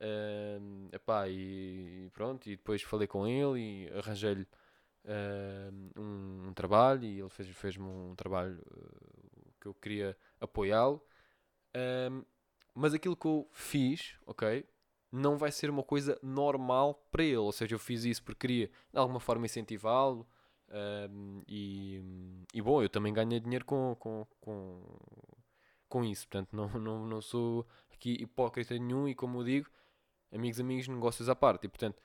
uh, 0.00 0.88
epá, 0.92 1.28
e, 1.28 2.06
e, 2.06 2.10
pronto, 2.12 2.48
e 2.48 2.56
depois 2.56 2.82
falei 2.82 3.06
com 3.06 3.26
ele 3.26 3.60
e 3.60 3.90
arranjei-lhe 3.98 4.46
uh, 5.04 6.00
um, 6.00 6.48
um, 6.48 6.52
trabalho 6.54 7.04
e 7.04 7.20
ele 7.20 7.28
fez-me 7.28 7.54
fez 7.54 7.76
um 7.78 8.14
trabalho 8.16 8.60
que 9.60 9.68
eu 9.68 9.74
queria 9.74 10.16
apoiá-lo. 10.40 11.00
mas 12.74 12.94
aquilo 12.94 13.16
que 13.16 13.26
eu 13.26 13.48
fiz, 13.52 14.16
ok, 14.26 14.66
não 15.12 15.36
vai 15.36 15.50
ser 15.50 15.70
uma 15.70 15.82
coisa 15.82 16.18
normal 16.22 16.94
para 17.10 17.24
ele. 17.24 17.36
Ou 17.36 17.52
seja, 17.52 17.74
eu 17.74 17.78
fiz 17.78 18.04
isso 18.04 18.22
porque 18.22 18.46
queria 18.46 18.66
de 18.92 18.98
alguma 18.98 19.20
forma 19.20 19.46
incentivá-lo. 19.46 20.26
e, 21.48 22.02
e 22.54 22.62
bom, 22.62 22.82
eu 22.82 22.88
também 22.88 23.12
ganhei 23.12 23.40
dinheiro 23.40 23.64
com, 23.64 23.96
com, 23.98 24.26
com, 24.40 24.82
com 25.88 26.04
isso. 26.04 26.28
Portanto, 26.28 26.54
não, 26.54 26.68
não, 26.80 27.06
não 27.06 27.20
sou 27.20 27.66
aqui 27.92 28.12
hipócrita 28.20 28.74
nenhum. 28.78 29.08
E 29.08 29.14
como 29.14 29.40
eu 29.40 29.44
digo, 29.44 29.70
amigos, 30.32 30.60
amigos, 30.60 30.88
negócios 30.88 31.28
à 31.28 31.34
parte. 31.34 31.66
E 31.66 31.68
portanto, 31.68 32.00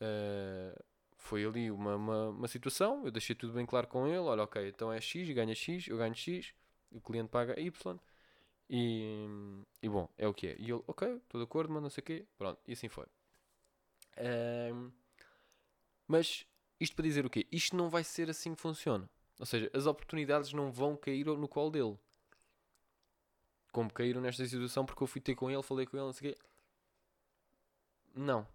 uh, 0.00 0.82
foi 1.16 1.44
ali 1.44 1.70
uma, 1.70 1.96
uma, 1.96 2.28
uma, 2.30 2.48
situação. 2.48 3.04
Eu 3.04 3.10
deixei 3.10 3.34
tudo 3.34 3.54
bem 3.54 3.64
claro 3.64 3.86
com 3.86 4.06
ele. 4.06 4.18
Olha, 4.18 4.42
ok, 4.42 4.68
então 4.68 4.92
é 4.92 5.00
X, 5.00 5.28
ganha 5.30 5.54
X, 5.54 5.88
eu 5.88 5.96
ganho 5.96 6.14
X, 6.14 6.52
o 6.90 7.00
cliente 7.00 7.28
paga 7.28 7.58
Y. 7.58 7.98
E, 8.74 9.28
e 9.82 9.88
bom, 9.90 10.08
é 10.16 10.26
o 10.26 10.32
que 10.32 10.46
é. 10.46 10.56
E 10.58 10.70
ele, 10.70 10.82
ok, 10.86 11.16
estou 11.16 11.38
de 11.38 11.44
acordo, 11.44 11.70
mas 11.70 11.82
não 11.82 11.90
sei 11.90 12.00
o 12.00 12.04
quê. 12.04 12.26
Pronto, 12.38 12.58
e 12.66 12.72
assim 12.72 12.88
foi. 12.88 13.04
Um, 14.72 14.90
mas 16.08 16.46
isto 16.80 16.96
para 16.96 17.02
dizer 17.02 17.26
o 17.26 17.30
quê? 17.30 17.46
Isto 17.52 17.76
não 17.76 17.90
vai 17.90 18.02
ser 18.02 18.30
assim 18.30 18.54
que 18.54 18.62
funciona. 18.62 19.10
Ou 19.38 19.44
seja, 19.44 19.70
as 19.74 19.84
oportunidades 19.84 20.54
não 20.54 20.72
vão 20.72 20.96
cair 20.96 21.26
no 21.26 21.46
colo 21.46 21.70
dele. 21.70 21.98
Como 23.70 23.92
caíram 23.92 24.22
nesta 24.22 24.46
situação 24.46 24.86
porque 24.86 25.02
eu 25.02 25.06
fui 25.06 25.20
ter 25.20 25.34
com 25.34 25.50
ele, 25.50 25.62
falei 25.62 25.84
com 25.84 25.98
ele, 25.98 26.06
não 26.06 26.12
sei 26.14 26.30
o 26.30 26.34
quê. 26.34 26.40
Não. 28.14 28.48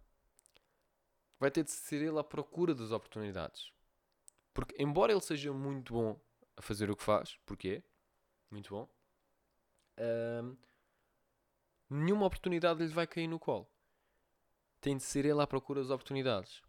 Vai 1.40 1.52
ter 1.52 1.64
de 1.64 1.70
ser 1.70 2.02
ele 2.02 2.18
à 2.18 2.24
procura 2.24 2.74
das 2.74 2.92
oportunidades. 2.92 3.72
Porque, 4.52 4.76
embora 4.82 5.12
ele 5.12 5.22
seja 5.22 5.54
muito 5.54 5.94
bom 5.94 6.20
a 6.56 6.62
fazer 6.64 6.90
o 6.90 6.96
que 6.96 7.04
faz, 7.04 7.38
porque 7.46 7.70
é 7.70 7.84
muito 8.50 8.72
bom, 8.72 8.90
nenhuma 11.90 12.26
oportunidade 12.26 12.84
lhe 12.84 12.94
vai 12.94 13.08
cair 13.08 13.28
no 13.28 13.40
colo. 13.40 13.68
Tem 14.80 14.98
de 14.98 15.04
ser 15.04 15.26
ele 15.26 15.42
à 15.42 15.48
procura 15.48 15.82
das 15.82 15.90
oportunidades. 15.90 16.62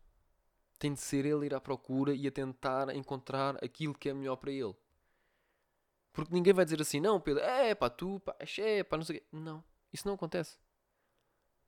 Tem 0.79 0.95
de 0.95 1.01
ser 1.01 1.25
ele 1.27 1.47
ir 1.47 1.55
à 1.55 1.61
procura 1.61 2.15
e 2.15 2.27
a 2.27 2.31
tentar 2.31 2.95
encontrar 2.95 3.63
aquilo 3.63 3.95
que 3.95 4.09
é 4.09 4.15
melhor 4.15 4.37
para 4.37 4.53
ele. 4.53 4.75
Porque 6.13 6.35
ninguém 6.35 6.53
vai 6.53 6.65
dizer 6.65 6.81
assim, 6.81 7.01
não, 7.01 7.21
Pedro, 7.21 7.43
é 7.43 7.75
pá, 7.75 7.91
tu, 7.91 8.21
pá, 8.21 8.37
é 8.59 8.83
pá, 8.83 8.97
não 8.97 9.05
sei 9.05 9.17
o 9.17 9.21
quê. 9.21 9.27
Não, 9.31 9.63
isso 9.93 10.07
não 10.07 10.15
acontece. 10.15 10.59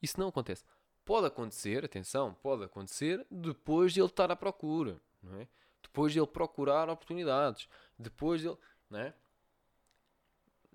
Isso 0.03 0.19
não 0.19 0.29
acontece. 0.29 0.65
Pode 1.05 1.27
acontecer, 1.27 1.85
atenção, 1.85 2.35
pode 2.35 2.65
acontecer 2.65 3.27
depois 3.31 3.93
de 3.93 4.01
ele 4.01 4.09
estar 4.09 4.31
à 4.31 4.37
procura, 4.37 5.01
não 5.23 5.41
é? 5.41 5.49
Depois 5.83 6.13
de 6.13 6.21
ele 6.21 6.27
procurar 6.27 6.89
oportunidades, 6.89 7.69
depois 7.99 8.41
de 8.41 8.49
ele, 8.49 8.59
não 8.89 9.01
é? 9.01 9.15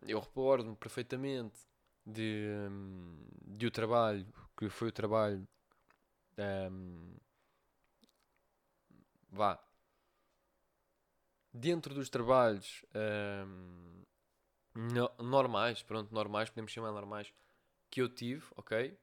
Eu 0.08 0.19
recordo-me 0.19 0.75
perfeitamente 0.75 1.60
de, 2.05 2.47
hum, 2.69 3.17
de 3.41 3.67
o 3.67 3.71
trabalho, 3.71 4.25
que 4.58 4.69
foi 4.69 4.89
o 4.89 4.91
trabalho, 4.91 5.47
um, 6.71 7.15
vá, 9.31 9.60
dentro 11.53 11.93
dos 11.93 12.10
trabalhos 12.10 12.86
um, 13.47 14.03
no, 14.75 15.12
normais, 15.23 15.81
pronto, 15.84 16.13
normais, 16.13 16.49
podemos 16.49 16.71
chamar 16.71 16.91
normais, 16.91 17.34
que 17.91 18.01
eu 18.01 18.10
tive, 18.10 18.45
ok? 18.58 18.97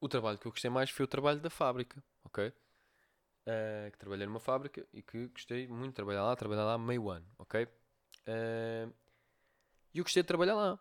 o 0.00 0.08
trabalho 0.08 0.38
que 0.38 0.46
eu 0.46 0.52
gostei 0.52 0.70
mais 0.70 0.90
foi 0.90 1.04
o 1.04 1.08
trabalho 1.08 1.40
da 1.40 1.50
fábrica, 1.50 2.02
ok? 2.24 2.48
Uh, 3.46 3.90
que 3.90 3.98
trabalhei 3.98 4.26
numa 4.26 4.40
fábrica 4.40 4.86
e 4.92 5.02
que 5.02 5.28
gostei 5.28 5.66
muito 5.68 5.90
de 5.90 5.94
trabalhar 5.94 6.24
lá, 6.24 6.36
trabalhar 6.36 6.64
lá 6.64 6.78
meio 6.78 7.10
ano, 7.10 7.26
ok? 7.38 7.64
Uh, 7.64 8.92
e 9.94 9.98
eu 9.98 10.04
gostei 10.04 10.22
de 10.22 10.26
trabalhar 10.26 10.54
lá. 10.54 10.78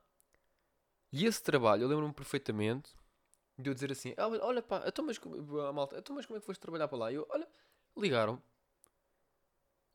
E 1.12 1.26
esse 1.26 1.42
trabalho, 1.42 1.84
eu 1.84 1.88
lembro-me 1.88 2.14
perfeitamente 2.14 2.96
de 3.58 3.70
eu 3.70 3.74
dizer 3.74 3.92
assim: 3.92 4.14
ah, 4.18 4.28
Olha 4.28 4.62
pá, 4.62 4.84
então 4.86 5.06
mas, 5.06 5.20
malta, 5.74 5.98
então 5.98 6.16
mas 6.16 6.26
como 6.26 6.38
é 6.38 6.40
que 6.40 6.46
foste 6.46 6.60
trabalhar 6.60 6.88
para 6.88 6.98
lá? 6.98 7.12
E 7.12 7.16
eu, 7.16 7.28
olha, 7.30 7.48
ligaram. 7.98 8.42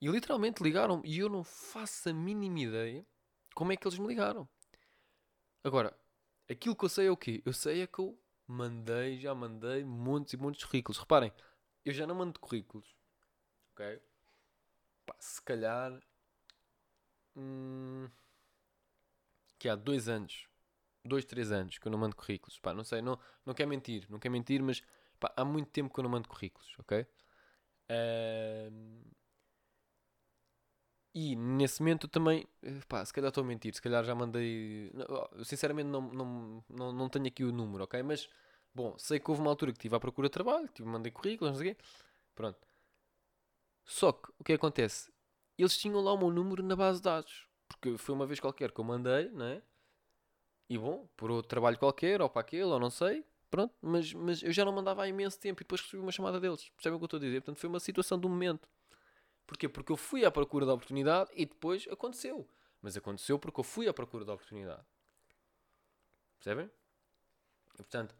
E 0.00 0.08
literalmente 0.08 0.62
ligaram. 0.62 1.00
E 1.04 1.18
eu 1.18 1.28
não 1.28 1.44
faço 1.44 2.08
a 2.10 2.12
mínima 2.12 2.60
ideia 2.60 3.06
como 3.54 3.72
é 3.72 3.76
que 3.76 3.86
eles 3.86 3.98
me 3.98 4.06
ligaram. 4.06 4.48
Agora, 5.62 5.96
aquilo 6.50 6.76
que 6.76 6.84
eu 6.84 6.88
sei 6.88 7.06
é 7.06 7.10
o 7.10 7.16
quê? 7.16 7.42
Eu 7.46 7.52
sei 7.52 7.80
é 7.80 7.86
que 7.86 8.00
eu 8.00 8.20
mandei, 8.46 9.18
já 9.18 9.34
mandei 9.34 9.84
muitos 9.84 10.34
e 10.34 10.36
muitos 10.36 10.64
currículos. 10.64 10.98
Reparem, 10.98 11.32
eu 11.84 11.92
já 11.92 12.06
não 12.06 12.14
mando 12.14 12.38
currículos. 12.38 12.94
Ok? 13.72 14.02
Pá, 15.06 15.16
se 15.18 15.40
calhar. 15.42 15.98
Hum, 17.36 18.08
que 19.64 19.68
há 19.70 19.74
dois 19.74 20.08
anos. 20.10 20.46
Dois, 21.02 21.24
três 21.24 21.50
anos 21.50 21.78
que 21.78 21.88
eu 21.88 21.92
não 21.92 21.98
mando 21.98 22.14
currículos. 22.14 22.58
Pá, 22.58 22.74
não 22.74 22.84
sei, 22.84 23.00
não, 23.00 23.18
não 23.46 23.54
quero 23.54 23.70
mentir. 23.70 24.06
Não 24.10 24.18
quero 24.18 24.32
mentir, 24.32 24.62
mas 24.62 24.82
pá, 25.18 25.32
há 25.34 25.44
muito 25.44 25.70
tempo 25.70 25.92
que 25.92 25.98
eu 26.00 26.02
não 26.04 26.10
mando 26.10 26.28
currículos. 26.28 26.74
Ok? 26.78 27.06
e 31.14 31.36
nesse 31.36 31.80
momento 31.80 32.08
também, 32.08 32.46
pá, 32.88 33.04
se 33.04 33.12
calhar 33.12 33.28
estou 33.28 33.44
a 33.44 33.46
mentir, 33.46 33.74
se 33.74 33.80
calhar 33.80 34.04
já 34.04 34.14
mandei. 34.14 34.92
Sinceramente, 35.44 35.88
não, 35.88 36.00
não, 36.02 36.64
não, 36.68 36.92
não 36.92 37.08
tenho 37.08 37.26
aqui 37.26 37.44
o 37.44 37.52
número, 37.52 37.84
ok? 37.84 38.02
Mas, 38.02 38.28
bom, 38.74 38.98
sei 38.98 39.18
que 39.20 39.30
houve 39.30 39.40
uma 39.40 39.50
altura 39.50 39.72
que 39.72 39.78
estive 39.78 39.96
à 39.96 40.00
procura 40.00 40.28
de 40.28 40.32
trabalho, 40.32 40.68
tive, 40.74 40.88
mandei 40.88 41.12
currículos, 41.12 41.52
não 41.52 41.58
sei 41.58 41.72
o 41.72 41.74
quê. 41.74 41.82
Pronto. 42.34 42.58
Só 43.84 44.12
que, 44.12 44.30
o 44.38 44.44
que 44.44 44.52
acontece? 44.54 45.12
Eles 45.56 45.76
tinham 45.78 46.00
lá 46.00 46.12
o 46.12 46.18
meu 46.18 46.30
número 46.30 46.62
na 46.62 46.76
base 46.76 46.98
de 46.98 47.04
dados. 47.04 47.46
Porque 47.68 47.96
foi 47.98 48.14
uma 48.14 48.26
vez 48.26 48.40
qualquer 48.40 48.70
que 48.70 48.80
eu 48.80 48.84
mandei, 48.84 49.30
não 49.30 49.46
é? 49.46 49.62
E 50.68 50.78
bom, 50.78 51.06
por 51.16 51.30
outro 51.30 51.48
trabalho 51.48 51.78
qualquer, 51.78 52.20
ou 52.22 52.28
para 52.28 52.40
aquele, 52.40 52.64
ou 52.64 52.80
não 52.80 52.90
sei. 52.90 53.24
Pronto, 53.50 53.74
mas, 53.80 54.12
mas 54.12 54.42
eu 54.42 54.52
já 54.52 54.64
não 54.64 54.72
mandava 54.72 55.02
há 55.02 55.08
imenso 55.08 55.38
tempo 55.38 55.62
e 55.62 55.64
depois 55.64 55.80
recebi 55.80 56.02
uma 56.02 56.10
chamada 56.10 56.40
deles. 56.40 56.70
Percebem 56.70 56.96
o 56.96 56.98
que 56.98 57.04
eu 57.04 57.06
estou 57.06 57.18
a 57.18 57.20
dizer? 57.20 57.40
Portanto, 57.40 57.58
foi 57.58 57.68
uma 57.68 57.80
situação 57.80 58.18
do 58.18 58.28
momento. 58.28 58.68
Porquê? 59.46 59.68
Porque 59.68 59.92
eu 59.92 59.96
fui 59.96 60.24
à 60.24 60.30
procura 60.30 60.66
da 60.66 60.74
oportunidade 60.74 61.30
e 61.34 61.46
depois 61.46 61.86
aconteceu. 61.90 62.48
Mas 62.80 62.96
aconteceu 62.96 63.38
porque 63.38 63.60
eu 63.60 63.64
fui 63.64 63.86
à 63.88 63.94
procura 63.94 64.24
da 64.24 64.34
oportunidade. 64.34 64.82
Percebem? 66.38 66.70
E, 67.74 67.76
portanto, 67.76 68.14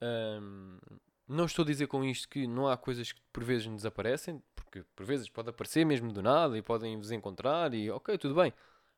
hum, 0.00 0.78
não 1.26 1.46
estou 1.46 1.64
a 1.64 1.66
dizer 1.66 1.86
com 1.86 2.04
isto 2.04 2.28
que 2.28 2.46
não 2.46 2.68
há 2.68 2.76
coisas 2.76 3.12
que 3.12 3.20
por 3.32 3.42
vezes 3.42 3.66
desaparecem, 3.66 4.42
porque 4.54 4.84
por 4.94 5.04
vezes 5.04 5.28
pode 5.28 5.50
aparecer 5.50 5.84
mesmo 5.84 6.12
do 6.12 6.22
nada 6.22 6.56
e 6.56 6.62
podem 6.62 6.96
vos 6.96 7.10
encontrar 7.10 7.74
e 7.74 7.90
ok, 7.90 8.16
tudo 8.18 8.34
bem. 8.34 8.52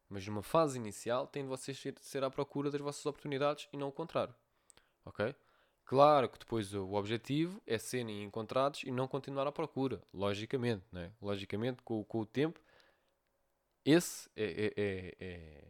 Mas 0.09 0.27
numa 0.27 0.42
fase 0.42 0.79
inicial 0.79 1.27
tem 1.27 1.42
de 1.42 1.49
vocês 1.49 1.79
ser, 1.79 1.94
ser 2.01 2.25
à 2.25 2.31
procura 2.31 2.71
das 2.71 2.81
vossas 2.81 3.05
oportunidades 3.05 3.68
e 3.73 3.77
não 3.77 3.88
o 3.88 3.92
contrário. 3.92 4.35
Ok? 5.05 5.35
Claro 5.88 6.29
que 6.29 6.38
depois 6.38 6.75
o 6.75 6.92
objetivo 6.92 7.62
é 7.66 7.79
serem 7.79 8.23
encontrados 8.23 8.83
e 8.85 8.90
não 8.90 9.09
continuar 9.09 9.47
à 9.47 9.53
procura, 9.53 10.03
logicamente, 10.12 10.85
né? 10.92 11.11
logicamente 11.21 11.83
com, 11.83 12.05
com 12.05 12.21
o 12.21 12.27
tempo. 12.27 12.61
Esse 13.87 14.29
é, 14.37 14.44
é, 14.44 14.75
é, 14.77 15.16
é... 15.18 15.64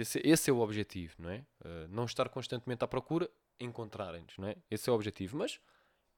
esse, 0.00 0.20
esse, 0.24 0.50
é 0.50 0.52
o 0.52 0.58
objetivo, 0.58 1.14
não 1.20 1.30
é? 1.30 1.46
Uh, 1.60 1.88
não 1.88 2.04
estar 2.04 2.28
constantemente 2.28 2.82
à 2.82 2.88
procura, 2.88 3.30
encontrarem-nos, 3.60 4.36
não 4.38 4.48
é? 4.48 4.56
Esse 4.68 4.90
é 4.90 4.92
o 4.92 4.96
objetivo. 4.96 5.36
Mas 5.36 5.60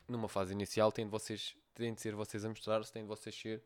numa 0.09 0.27
fase 0.27 0.55
inicial 0.55 0.91
tem 0.91 1.05
de, 1.05 1.11
vocês, 1.11 1.55
tem 1.75 1.93
de 1.93 2.01
ser 2.01 2.15
vocês 2.15 2.43
a 2.43 2.49
mostrar-se, 2.49 2.91
tem 2.91 3.03
de 3.03 3.09
vocês 3.09 3.39
ser, 3.39 3.63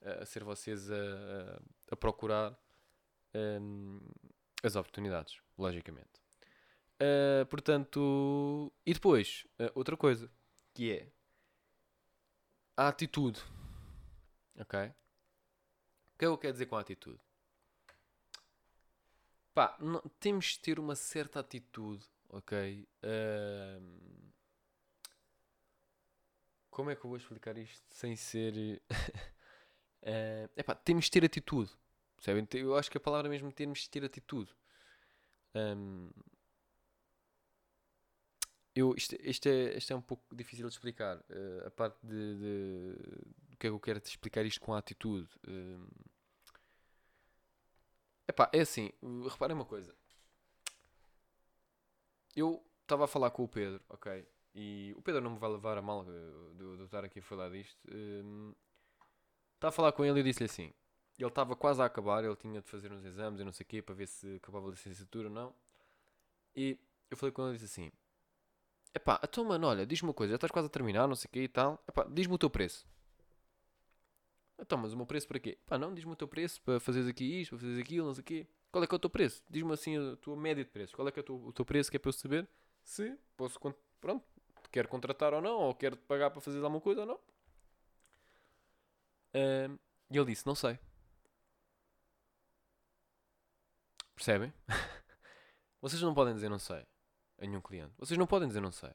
uh, 0.00 0.22
a 0.22 0.24
ser 0.24 0.44
vocês 0.44 0.90
a, 0.90 0.94
a, 0.94 1.62
a 1.90 1.96
procurar 1.96 2.58
um, 3.34 4.00
as 4.62 4.76
oportunidades, 4.76 5.40
logicamente. 5.58 6.22
Uh, 7.00 7.44
portanto, 7.46 8.72
e 8.86 8.94
depois, 8.94 9.44
uh, 9.60 9.72
outra 9.74 9.96
coisa, 9.96 10.30
que 10.72 10.92
é 10.92 11.08
a 12.76 12.88
atitude. 12.88 13.40
Ok? 14.58 14.78
O 14.80 16.18
que 16.18 16.24
é 16.24 16.28
que 16.28 16.32
eu 16.32 16.38
quero 16.38 16.52
dizer 16.52 16.66
com 16.66 16.76
a 16.76 16.80
atitude? 16.80 17.20
Pá, 19.54 19.76
não, 19.80 20.00
temos 20.18 20.46
de 20.46 20.60
ter 20.60 20.78
uma 20.78 20.94
certa 20.94 21.40
atitude, 21.40 22.04
ok? 22.30 22.88
Uh, 23.02 24.32
como 26.70 26.90
é 26.90 26.96
que 26.96 27.04
eu 27.04 27.08
vou 27.08 27.16
explicar 27.18 27.56
isto 27.58 27.84
sem 27.90 28.16
ser. 28.16 28.80
uh, 28.80 30.50
epá, 30.56 30.74
temos 30.74 31.04
de 31.04 31.10
ter 31.10 31.24
atitude. 31.24 31.70
Percebem? 32.22 32.46
Eu 32.52 32.76
acho 32.76 32.88
que 32.88 32.96
a 32.96 33.00
palavra 33.00 33.28
mesmo 33.28 33.50
temos 33.50 33.80
de 33.80 33.90
ter 33.90 34.04
atitude. 34.04 34.54
Um, 35.56 36.08
eu, 38.76 38.94
isto, 38.96 39.16
isto, 39.20 39.48
é, 39.48 39.76
isto 39.76 39.92
é 39.92 39.96
um 39.96 40.00
pouco 40.00 40.34
difícil 40.34 40.68
de 40.68 40.72
explicar. 40.72 41.18
Uh, 41.28 41.66
a 41.66 41.70
parte 41.72 41.98
de, 42.06 42.36
de, 42.36 42.92
do 43.48 43.56
que 43.56 43.66
é 43.66 43.70
que 43.70 43.74
eu 43.74 43.80
quero 43.80 43.98
te 43.98 44.10
explicar 44.10 44.46
isto 44.46 44.60
com 44.60 44.72
a 44.72 44.78
atitude. 44.78 45.28
Uh, 45.48 45.84
epá, 48.28 48.48
é 48.52 48.60
assim, 48.60 48.92
reparem 49.28 49.56
uma 49.56 49.66
coisa. 49.66 49.92
Eu 52.36 52.64
estava 52.82 53.06
a 53.06 53.08
falar 53.08 53.32
com 53.32 53.42
o 53.42 53.48
Pedro, 53.48 53.82
ok? 53.88 54.24
E 54.54 54.94
o 54.96 55.02
Pedro 55.02 55.20
não 55.20 55.32
me 55.32 55.38
vai 55.38 55.50
levar 55.50 55.76
a 55.76 55.82
mal 55.82 56.06
eh, 56.08 56.54
de 56.54 56.62
eu 56.62 56.84
estar 56.84 57.04
aqui 57.04 57.18
a 57.18 57.22
falar 57.22 57.50
disto. 57.50 57.78
Uh, 57.88 58.54
estava 59.54 59.70
a 59.70 59.72
falar 59.72 59.92
com 59.92 60.04
ele 60.04 60.20
e 60.20 60.22
disse-lhe 60.22 60.46
assim: 60.46 60.72
ele 61.18 61.28
estava 61.28 61.54
quase 61.54 61.80
a 61.82 61.84
acabar, 61.84 62.24
ele 62.24 62.36
tinha 62.36 62.60
de 62.60 62.68
fazer 62.68 62.92
uns 62.92 63.04
exames 63.04 63.40
e 63.40 63.44
não 63.44 63.52
sei 63.52 63.64
o 63.64 63.66
quê 63.68 63.82
para 63.82 63.94
ver 63.94 64.06
se 64.06 64.36
acabava 64.36 64.68
a 64.68 64.70
licenciatura 64.70 65.28
ou 65.28 65.34
não. 65.34 65.54
E 66.56 66.78
eu 67.10 67.16
falei 67.16 67.32
com 67.32 67.42
ele 67.42 67.56
e 67.56 67.58
disse 67.58 67.64
assim: 67.66 67.92
Epá, 68.94 69.20
então 69.22 69.44
mano, 69.44 69.66
olha, 69.66 69.86
diz-me 69.86 70.08
uma 70.08 70.14
coisa, 70.14 70.32
já 70.32 70.36
estás 70.36 70.50
quase 70.50 70.66
a 70.66 70.70
terminar, 70.70 71.06
não 71.06 71.14
sei 71.14 71.28
o 71.28 71.32
quê 71.32 71.42
e 71.44 71.48
tal. 71.48 71.82
Epá, 71.88 72.04
diz-me 72.10 72.34
o 72.34 72.38
teu 72.38 72.50
preço. 72.50 72.86
Então, 74.58 74.78
mas 74.78 74.92
o 74.92 74.96
meu 74.96 75.06
preço 75.06 75.26
para 75.26 75.40
quê? 75.40 75.58
Pá, 75.66 75.76
não, 75.78 75.92
diz-me 75.92 76.12
o 76.12 76.16
teu 76.16 76.28
preço 76.28 76.60
para 76.62 76.78
fazeres 76.78 77.08
aqui 77.08 77.40
isto, 77.40 77.50
para 77.50 77.58
fazeres 77.58 77.80
aquilo, 77.82 78.06
não 78.06 78.14
sei 78.14 78.20
o 78.20 78.24
quê. 78.24 78.46
Qual 78.70 78.84
é 78.84 78.86
que 78.86 78.94
é 78.94 78.96
o 78.96 78.98
teu 78.98 79.10
preço? 79.10 79.42
Diz-me 79.50 79.72
assim 79.72 79.96
a 79.96 80.16
tua 80.16 80.36
média 80.36 80.64
de 80.64 80.70
preço. 80.70 80.94
Qual 80.94 81.06
é 81.08 81.10
que 81.12 81.18
é 81.18 81.22
o 81.22 81.24
teu, 81.24 81.36
o 81.36 81.52
teu 81.52 81.64
preço 81.64 81.90
que 81.90 81.96
é 81.96 82.00
para 82.00 82.08
eu 82.08 82.12
saber 82.12 82.48
se 82.82 83.16
posso, 83.36 83.58
pronto, 84.00 84.24
quero 84.70 84.88
contratar 84.88 85.34
ou 85.34 85.40
não, 85.42 85.58
ou 85.58 85.74
quero 85.74 85.96
pagar 85.96 86.30
para 86.30 86.40
fazer 86.40 86.58
alguma 86.58 86.80
coisa 86.80 87.00
ou 87.00 87.06
não. 87.06 87.20
E 90.10 90.16
ele 90.16 90.26
disse, 90.26 90.46
não 90.46 90.54
sei. 90.54 90.78
Percebem? 94.22 94.54
Vocês 95.82 96.00
não 96.00 96.14
podem 96.14 96.32
dizer 96.32 96.48
não 96.48 96.60
sei 96.60 96.86
a 97.38 97.44
nenhum 97.44 97.60
cliente. 97.60 97.92
Vocês 97.98 98.16
não 98.16 98.24
podem 98.24 98.46
dizer 98.46 98.60
não 98.60 98.70
sei. 98.70 98.92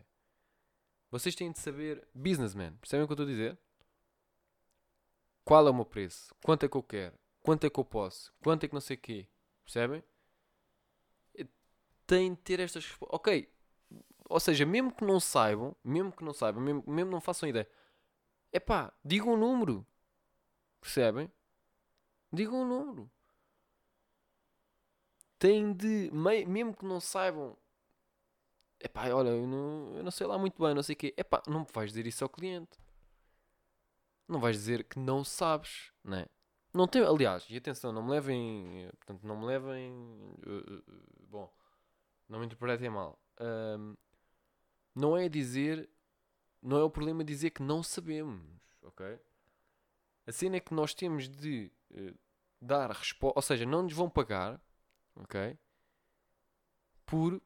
Vocês 1.12 1.36
têm 1.36 1.52
de 1.52 1.60
saber 1.60 2.08
businessman. 2.16 2.78
Percebem 2.78 3.04
o 3.04 3.08
que 3.08 3.12
eu 3.12 3.16
estou 3.16 3.26
a 3.26 3.30
dizer? 3.30 3.60
Qual 5.44 5.68
é 5.68 5.70
o 5.70 5.74
meu 5.74 5.84
preço? 5.84 6.34
Quanto 6.42 6.66
é 6.66 6.70
que 6.70 6.78
eu 6.78 6.82
quero? 6.84 7.20
Quanto 7.42 7.68
é 7.68 7.70
que 7.70 7.78
eu 7.78 7.84
posso? 7.84 8.34
Quanto 8.42 8.64
é 8.64 8.70
que 8.70 8.74
não 8.74 8.80
sei 8.80 8.96
o 8.96 9.00
quê? 9.02 9.28
Percebem? 9.66 10.02
Têm 12.06 12.34
de 12.34 12.40
ter 12.40 12.62
estas 12.62 12.86
respostas. 12.86 13.20
Ok. 13.20 13.54
Ou 14.30 14.40
seja, 14.40 14.66
mesmo 14.66 14.96
que 14.96 15.04
não 15.04 15.20
saibam, 15.20 15.76
mesmo 15.84 16.10
que 16.10 16.24
não 16.24 16.34
saibam, 16.34 16.64
mesmo, 16.64 16.86
mesmo 16.88 17.12
não 17.12 17.20
façam 17.20 17.50
ideia, 17.50 17.70
é 18.54 18.62
pá, 18.62 18.94
digam 19.04 19.34
um 19.34 19.38
número. 19.38 19.86
Percebem? 20.80 21.30
Digam 22.32 22.62
um 22.62 22.66
número. 22.66 23.12
Têm 25.40 25.74
de, 25.74 26.10
mesmo 26.12 26.76
que 26.76 26.86
não 26.86 27.00
saibam 27.00 27.56
Epá, 28.80 29.10
olha, 29.10 29.30
eu 29.30 29.48
não, 29.48 29.98
eu 29.98 30.04
não 30.04 30.12
sei 30.12 30.28
lá 30.28 30.38
muito 30.38 30.62
bem, 30.62 30.74
não 30.74 30.84
sei 30.84 30.94
o 30.94 30.98
quê. 30.98 31.14
Epá, 31.18 31.42
não 31.48 31.66
vais 31.74 31.92
dizer 31.92 32.06
isso 32.06 32.24
ao 32.24 32.30
cliente. 32.30 32.80
Não 34.28 34.40
vais 34.40 34.56
dizer 34.56 34.84
que 34.84 35.00
não 35.00 35.24
sabes, 35.24 35.92
não 36.04 36.18
é? 36.18 36.28
Não 36.74 36.88
tem, 36.88 37.02
aliás, 37.02 37.46
e 37.50 37.58
atenção, 37.58 37.92
não 37.92 38.04
me 38.04 38.12
levem, 38.12 38.90
portanto, 38.98 39.26
não 39.26 39.40
me 39.40 39.46
levem, 39.46 39.92
uh, 40.46 40.74
uh, 40.76 41.28
bom, 41.28 41.52
não 42.30 42.40
me 42.40 42.46
interpretem 42.46 42.90
mal. 42.90 43.20
Um, 43.40 43.96
não 44.94 45.18
é 45.18 45.28
dizer, 45.28 45.90
não 46.62 46.78
é 46.78 46.84
o 46.84 46.90
problema 46.90 47.24
dizer 47.24 47.52
que 47.52 47.64
não 47.64 47.82
sabemos, 47.82 48.44
ok? 48.84 49.20
A 50.28 50.32
cena 50.32 50.58
é 50.58 50.60
que 50.60 50.74
nós 50.74 50.94
temos 50.94 51.28
de 51.30 51.72
uh, 51.92 52.16
dar 52.62 52.92
resposta, 52.92 53.40
ou 53.40 53.42
seja, 53.42 53.66
não 53.66 53.84
nos 53.84 53.94
vão 53.94 54.10
pagar, 54.10 54.62
ok? 55.18 55.58
Por 57.06 57.42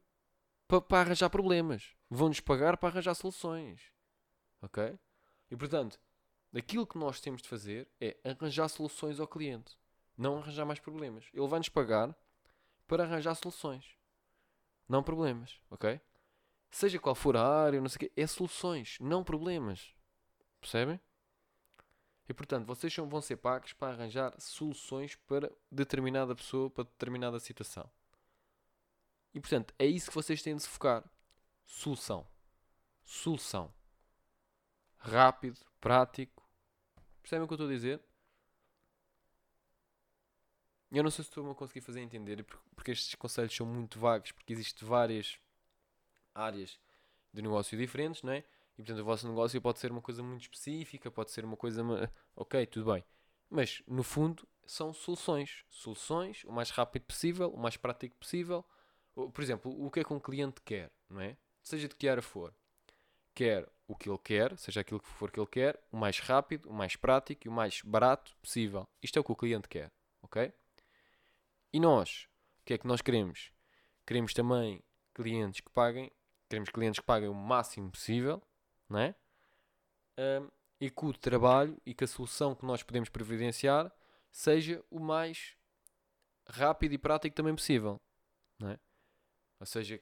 para, 0.67 1.01
arranjar 1.01 1.29
problemas. 1.29 1.95
Vão-nos 2.09 2.39
pagar 2.39 2.77
para 2.77 2.89
arranjar 2.89 3.13
soluções. 3.15 3.81
Ok? 4.61 4.97
E 5.49 5.55
portanto, 5.55 5.99
aquilo 6.55 6.87
que 6.87 6.97
nós 6.97 7.19
temos 7.19 7.41
de 7.41 7.49
fazer 7.49 7.89
é 7.99 8.17
arranjar 8.23 8.69
soluções 8.69 9.19
ao 9.19 9.27
cliente. 9.27 9.77
Não 10.17 10.37
arranjar 10.37 10.65
mais 10.65 10.79
problemas. 10.79 11.25
Ele 11.33 11.47
vai-nos 11.47 11.69
pagar 11.69 12.15
para 12.87 13.03
arranjar 13.03 13.35
soluções. 13.35 13.97
Não 14.87 15.03
problemas. 15.03 15.59
Ok? 15.69 15.99
Seja 16.69 16.99
qual 16.99 17.15
for 17.15 17.35
a 17.35 17.45
área, 17.45 17.81
não 17.81 17.89
sei 17.89 17.95
o 17.95 17.99
quê, 17.99 18.11
é 18.15 18.25
soluções, 18.25 18.97
não 19.01 19.25
problemas. 19.25 19.93
Percebem? 20.61 20.99
E 22.31 22.33
portanto, 22.33 22.65
vocês 22.65 22.95
vão 22.95 23.21
ser 23.21 23.35
pagos 23.35 23.73
para 23.73 23.91
arranjar 23.91 24.33
soluções 24.39 25.15
para 25.15 25.51
determinada 25.69 26.33
pessoa, 26.33 26.69
para 26.69 26.85
determinada 26.85 27.37
situação. 27.41 27.91
E 29.33 29.41
portanto, 29.41 29.73
é 29.77 29.85
isso 29.85 30.09
que 30.09 30.15
vocês 30.15 30.41
têm 30.41 30.55
de 30.55 30.63
se 30.63 30.69
focar. 30.69 31.03
Solução. 31.65 32.25
Solução. 33.03 33.73
Rápido, 34.97 35.59
prático. 35.81 36.41
Percebem 37.21 37.43
o 37.43 37.47
que 37.49 37.53
eu 37.53 37.55
estou 37.55 37.67
a 37.67 37.73
dizer? 37.73 38.01
Eu 40.89 41.03
não 41.03 41.11
sei 41.11 41.25
se 41.25 41.31
estou 41.31 41.51
a 41.51 41.53
conseguir 41.53 41.81
fazer 41.81 41.99
entender, 41.99 42.45
porque 42.73 42.91
estes 42.91 43.13
conselhos 43.15 43.53
são 43.53 43.65
muito 43.65 43.99
vagos, 43.99 44.31
porque 44.31 44.53
existem 44.53 44.87
várias 44.87 45.37
áreas 46.33 46.79
de 47.33 47.41
negócio 47.41 47.77
diferentes, 47.77 48.23
não 48.23 48.31
é? 48.31 48.45
E 48.77 48.83
portanto 48.83 48.99
o 48.99 49.05
vosso 49.05 49.27
negócio 49.27 49.61
pode 49.61 49.79
ser 49.79 49.91
uma 49.91 50.01
coisa 50.01 50.23
muito 50.23 50.41
específica, 50.41 51.11
pode 51.11 51.31
ser 51.31 51.45
uma 51.45 51.57
coisa. 51.57 51.83
Ok, 52.35 52.65
tudo 52.67 52.93
bem. 52.93 53.03
Mas 53.49 53.83
no 53.87 54.03
fundo 54.03 54.47
são 54.65 54.93
soluções. 54.93 55.65
Soluções 55.69 56.43
o 56.45 56.51
mais 56.51 56.69
rápido 56.69 57.03
possível, 57.03 57.49
o 57.49 57.57
mais 57.57 57.77
prático 57.77 58.15
possível 58.17 58.65
por 59.13 59.41
exemplo, 59.41 59.85
o 59.85 59.91
que 59.91 59.99
é 59.99 60.03
que 60.03 60.13
um 60.13 60.19
cliente 60.19 60.61
quer, 60.61 60.91
não 61.09 61.21
é? 61.21 61.37
Seja 61.61 61.87
de 61.87 61.95
que 61.95 62.07
área 62.07 62.21
for. 62.21 62.55
Quer 63.33 63.67
o 63.87 63.95
que 63.95 64.09
ele 64.09 64.17
quer, 64.17 64.57
seja 64.57 64.81
aquilo 64.81 64.99
que 64.99 65.07
for 65.07 65.31
que 65.31 65.39
ele 65.39 65.47
quer, 65.47 65.81
o 65.91 65.97
mais 65.97 66.19
rápido, 66.19 66.69
o 66.69 66.73
mais 66.73 66.95
prático 66.95 67.47
e 67.47 67.49
o 67.49 67.51
mais 67.51 67.81
barato 67.81 68.35
possível. 68.37 68.87
Isto 69.01 69.17
é 69.17 69.19
o 69.19 69.23
que 69.23 69.31
o 69.31 69.35
cliente 69.35 69.67
quer, 69.67 69.91
ok? 70.21 70.53
E 71.73 71.79
nós, 71.79 72.27
o 72.61 72.65
que 72.65 72.73
é 72.73 72.77
que 72.77 72.87
nós 72.87 73.01
queremos? 73.01 73.51
Queremos 74.05 74.33
também 74.33 74.83
clientes 75.13 75.61
que 75.61 75.69
paguem, 75.69 76.11
queremos 76.49 76.69
clientes 76.69 76.99
que 76.99 77.05
paguem 77.05 77.29
o 77.29 77.33
máximo 77.33 77.91
possível, 77.91 78.41
não 78.91 78.99
é? 78.99 79.15
Um, 80.17 80.49
e 80.79 80.89
que 80.89 81.05
o 81.05 81.13
trabalho 81.13 81.79
e 81.85 81.93
que 81.93 82.03
a 82.03 82.07
solução 82.07 82.53
que 82.53 82.65
nós 82.65 82.83
podemos 82.83 83.09
providenciar 83.09 83.91
seja 84.31 84.83
o 84.89 84.99
mais 84.99 85.55
rápido 86.47 86.93
e 86.93 86.97
prático 86.97 87.35
também 87.35 87.55
possível, 87.55 88.01
não 88.59 88.69
é? 88.69 88.79
Ou 89.59 89.65
seja, 89.65 90.01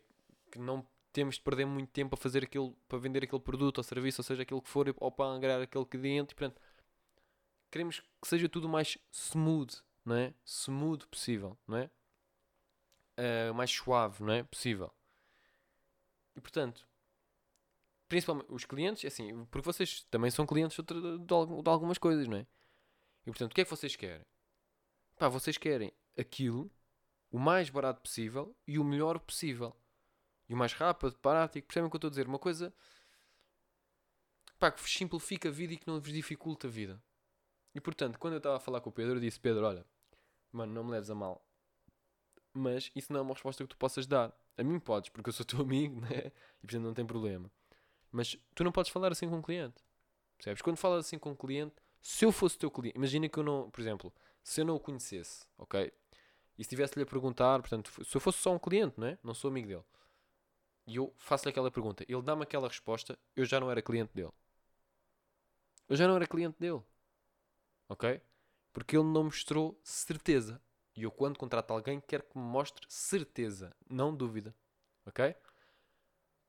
que 0.51 0.57
não 0.57 0.85
temos 1.11 1.35
de 1.35 1.41
perder 1.41 1.65
muito 1.65 1.91
tempo 1.91 2.15
a 2.15 2.17
fazer 2.17 2.43
aquilo, 2.43 2.75
para 2.87 2.97
vender 2.97 3.23
aquele 3.23 3.41
produto 3.41 3.79
ou 3.79 3.83
serviço, 3.83 4.21
ou 4.21 4.23
seja, 4.23 4.43
aquilo 4.43 4.61
que 4.61 4.69
for, 4.69 4.93
ou 4.97 5.11
para 5.11 5.25
angrar 5.25 5.61
aquele 5.61 5.85
cliente. 5.85 6.33
E, 6.33 6.35
portanto, 6.35 6.61
queremos 7.69 7.99
que 7.99 8.27
seja 8.27 8.47
tudo 8.47 8.67
o 8.67 8.69
mais 8.69 8.97
smooth, 9.11 9.81
não 10.05 10.15
é? 10.15 10.33
Smooth 10.45 11.07
possível, 11.07 11.57
não 11.67 11.77
é? 11.77 11.89
Uh, 13.17 13.53
mais 13.53 13.69
suave, 13.69 14.23
não 14.23 14.33
é? 14.33 14.43
Possível. 14.43 14.93
E, 16.35 16.41
portanto, 16.41 16.87
principalmente 18.09 18.51
os 18.51 18.65
clientes, 18.65 19.05
assim, 19.05 19.45
porque 19.45 19.65
vocês 19.65 20.03
também 20.09 20.31
são 20.31 20.45
clientes 20.45 20.77
de, 20.77 20.83
de, 20.83 21.25
de 21.25 21.69
algumas 21.69 21.99
coisas, 21.99 22.27
não 22.27 22.37
é? 22.37 22.47
E, 23.25 23.31
portanto, 23.31 23.51
o 23.51 23.55
que 23.55 23.61
é 23.61 23.63
que 23.63 23.69
vocês 23.69 23.95
querem? 23.95 24.25
Pá, 25.17 25.29
vocês 25.29 25.57
querem 25.57 25.93
aquilo 26.17 26.71
o 27.31 27.37
mais 27.37 27.69
barato 27.69 28.01
possível 28.01 28.55
e 28.67 28.79
o 28.79 28.83
melhor 28.83 29.19
possível. 29.19 29.75
E 30.47 30.53
o 30.53 30.57
mais 30.57 30.73
rápido, 30.73 31.15
prático. 31.19 31.67
Percebem 31.67 31.87
o 31.87 31.91
que 31.91 31.95
eu 31.95 31.99
estou 31.99 32.07
a 32.07 32.11
dizer? 32.11 32.27
Uma 32.27 32.39
coisa 32.39 32.73
pá, 34.57 34.71
que 34.71 34.81
vos 34.81 34.91
simplifica 34.91 35.49
a 35.49 35.51
vida 35.51 35.73
e 35.73 35.77
que 35.77 35.87
não 35.87 35.99
vos 35.99 36.11
dificulta 36.11 36.67
a 36.67 36.69
vida. 36.69 37.01
E 37.75 37.79
portanto, 37.79 38.17
quando 38.17 38.33
eu 38.33 38.37
estava 38.39 38.57
a 38.57 38.59
falar 38.59 38.81
com 38.81 38.89
o 38.89 38.93
Pedro, 38.93 39.17
eu 39.17 39.19
disse: 39.19 39.39
Pedro, 39.39 39.65
olha, 39.65 39.85
mano, 40.51 40.73
não 40.73 40.83
me 40.83 40.91
leves 40.91 41.11
a 41.11 41.15
mal. 41.15 41.45
Mas 42.51 42.91
isso 42.95 43.13
não 43.13 43.19
é 43.19 43.21
uma 43.21 43.33
resposta 43.33 43.63
que 43.63 43.69
tu 43.69 43.77
possas 43.77 44.07
dar. 44.07 44.33
A 44.57 44.63
mim 44.63 44.79
podes, 44.79 45.09
porque 45.09 45.29
eu 45.29 45.33
sou 45.33 45.45
teu 45.45 45.61
amigo, 45.61 46.01
né? 46.01 46.31
E 46.63 46.67
portanto 46.67 46.83
não 46.83 46.93
tem 46.93 47.05
problema. 47.05 47.51
Mas 48.11 48.37
tu 48.55 48.63
não 48.63 48.71
podes 48.71 48.91
falar 48.91 49.11
assim 49.11 49.29
com 49.29 49.37
um 49.37 49.41
cliente. 49.41 49.83
Percebes? 50.37 50.61
Quando 50.61 50.77
falas 50.77 51.05
assim 51.05 51.19
com 51.19 51.31
um 51.31 51.35
cliente, 51.35 51.75
se 52.01 52.25
eu 52.25 52.31
fosse 52.31 52.57
teu 52.57 52.71
cliente, 52.71 52.97
imagina 52.97 53.27
que 53.27 53.37
eu 53.37 53.43
não, 53.43 53.69
por 53.69 53.81
exemplo, 53.81 54.13
se 54.43 54.61
eu 54.61 54.65
não 54.65 54.75
o 54.75 54.79
conhecesse, 54.79 55.45
ok? 55.57 55.91
E 56.57 56.63
se 56.63 56.67
estivesse-lhe 56.67 57.03
a 57.03 57.05
perguntar, 57.05 57.59
portanto, 57.59 57.91
se 58.03 58.15
eu 58.15 58.21
fosse 58.21 58.39
só 58.39 58.53
um 58.53 58.59
cliente, 58.59 58.99
não 58.99 59.07
é? 59.07 59.17
Não 59.23 59.33
sou 59.33 59.49
amigo 59.49 59.67
dele. 59.67 59.83
E 60.87 60.95
eu 60.95 61.13
faço-lhe 61.17 61.51
aquela 61.51 61.69
pergunta, 61.69 62.03
ele 62.07 62.21
dá-me 62.21 62.43
aquela 62.43 62.67
resposta, 62.67 63.17
eu 63.35 63.45
já 63.45 63.59
não 63.59 63.69
era 63.69 63.81
cliente 63.81 64.13
dele. 64.13 64.31
Eu 65.87 65.95
já 65.95 66.07
não 66.07 66.15
era 66.15 66.27
cliente 66.27 66.57
dele. 66.59 66.81
Ok? 67.87 68.21
Porque 68.71 68.95
ele 68.95 69.05
não 69.05 69.25
mostrou 69.25 69.79
certeza. 69.83 70.61
E 70.95 71.03
eu, 71.03 71.11
quando 71.11 71.37
contrato 71.37 71.71
alguém, 71.71 71.99
quero 71.99 72.23
que 72.23 72.37
me 72.37 72.43
mostre 72.43 72.85
certeza, 72.89 73.75
não 73.89 74.15
dúvida. 74.15 74.55
Ok? 75.05 75.35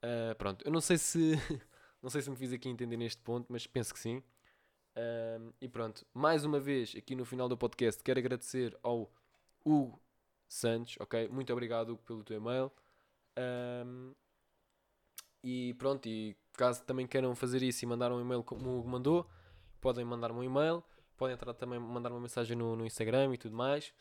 Uh, 0.02 0.34
pronto, 0.36 0.64
eu 0.64 0.72
não 0.72 0.80
sei 0.80 0.96
se 0.96 1.32
não 2.02 2.08
sei 2.08 2.22
se 2.22 2.30
me 2.30 2.36
fiz 2.36 2.52
aqui 2.52 2.68
entender 2.68 2.96
neste 2.96 3.20
ponto, 3.22 3.46
mas 3.50 3.66
penso 3.66 3.92
que 3.92 4.00
sim. 4.00 4.22
Uh, 4.96 5.52
e 5.60 5.68
pronto, 5.68 6.04
mais 6.12 6.44
uma 6.44 6.58
vez 6.58 6.94
aqui 6.96 7.14
no 7.14 7.24
final 7.24 7.48
do 7.48 7.56
podcast 7.56 8.02
quero 8.02 8.18
agradecer 8.18 8.76
ao 8.82 9.10
Hugo 9.64 10.00
Santos, 10.48 10.96
ok? 10.98 11.28
Muito 11.28 11.52
obrigado 11.52 11.90
Hugo, 11.90 12.02
pelo 12.02 12.24
teu 12.24 12.38
e-mail. 12.38 12.72
Um, 13.38 14.14
e 15.42 15.74
pronto, 15.74 16.06
e 16.08 16.36
caso 16.54 16.82
também 16.84 17.06
queiram 17.06 17.34
fazer 17.34 17.62
isso 17.62 17.84
e 17.84 17.88
mandar 17.88 18.12
um 18.12 18.20
e-mail 18.20 18.42
como 18.42 18.68
o 18.68 18.78
Hugo 18.80 18.88
mandou, 18.88 19.30
podem 19.80 20.04
mandar-me 20.04 20.40
um 20.40 20.44
e-mail, 20.44 20.82
podem 21.16 21.34
entrar 21.34 21.54
também 21.54 21.78
mandar 21.78 22.10
uma 22.10 22.20
mensagem 22.20 22.56
no, 22.56 22.74
no 22.76 22.84
Instagram 22.84 23.32
e 23.34 23.38
tudo 23.38 23.56
mais. 23.56 23.92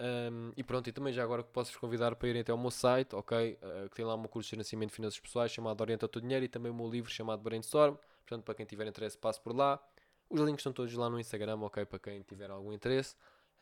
Um, 0.00 0.52
e 0.56 0.64
pronto, 0.64 0.88
e 0.88 0.92
também 0.92 1.12
já 1.12 1.22
agora 1.22 1.42
posso-vos 1.42 1.78
convidar 1.78 2.16
para 2.16 2.28
irem 2.28 2.40
até 2.40 2.50
ao 2.50 2.56
meu 2.56 2.70
site, 2.70 3.14
ok? 3.14 3.58
Uh, 3.60 3.88
que 3.90 3.96
tem 3.96 4.04
lá 4.04 4.14
um 4.14 4.22
curso 4.24 4.48
de 4.48 4.52
gerenciamento 4.52 4.90
de 4.90 4.96
finanças 4.96 5.20
pessoais 5.20 5.52
chamado 5.52 5.78
Orienta 5.82 6.06
o 6.06 6.08
Teu 6.08 6.22
Dinheiro 6.22 6.42
e 6.42 6.48
também 6.48 6.72
o 6.72 6.74
meu 6.74 6.88
livro 6.88 7.10
chamado 7.10 7.42
Brainstorm. 7.42 7.96
Portanto, 8.26 8.44
para 8.44 8.54
quem 8.54 8.64
tiver 8.64 8.86
interesse, 8.86 9.18
passe 9.18 9.38
por 9.38 9.54
lá. 9.54 9.78
Os 10.30 10.40
links 10.40 10.60
estão 10.60 10.72
todos 10.72 10.94
lá 10.94 11.10
no 11.10 11.20
Instagram, 11.20 11.58
ok? 11.60 11.84
Para 11.84 11.98
quem 11.98 12.22
tiver 12.22 12.50
algum 12.50 12.72
interesse. 12.72 13.14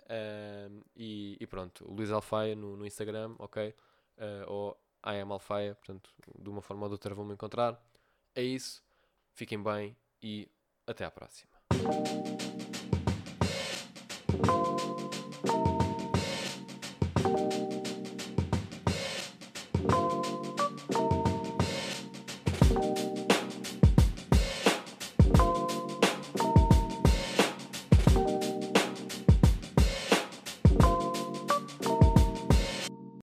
Um, 0.08 0.80
e, 0.94 1.36
e, 1.40 1.46
pronto, 1.46 1.84
o 1.84 1.92
Luís 1.92 2.10
Alfaia 2.10 2.54
no, 2.54 2.76
no 2.76 2.86
Instagram, 2.86 3.34
ok? 3.38 3.74
Uh, 4.16 4.44
ou 4.46 4.80
I 5.04 5.20
am 5.20 5.32
Alfaia, 5.32 5.74
portanto, 5.74 6.10
de 6.38 6.48
uma 6.48 6.62
forma 6.62 6.84
ou 6.84 6.88
de 6.88 6.94
outra 6.94 7.14
vão 7.14 7.24
me 7.24 7.34
encontrar. 7.34 7.82
É 8.34 8.42
isso, 8.42 8.82
fiquem 9.32 9.62
bem 9.62 9.96
e 10.22 10.48
até 10.86 11.04
à 11.04 11.10
próxima. 11.10 11.50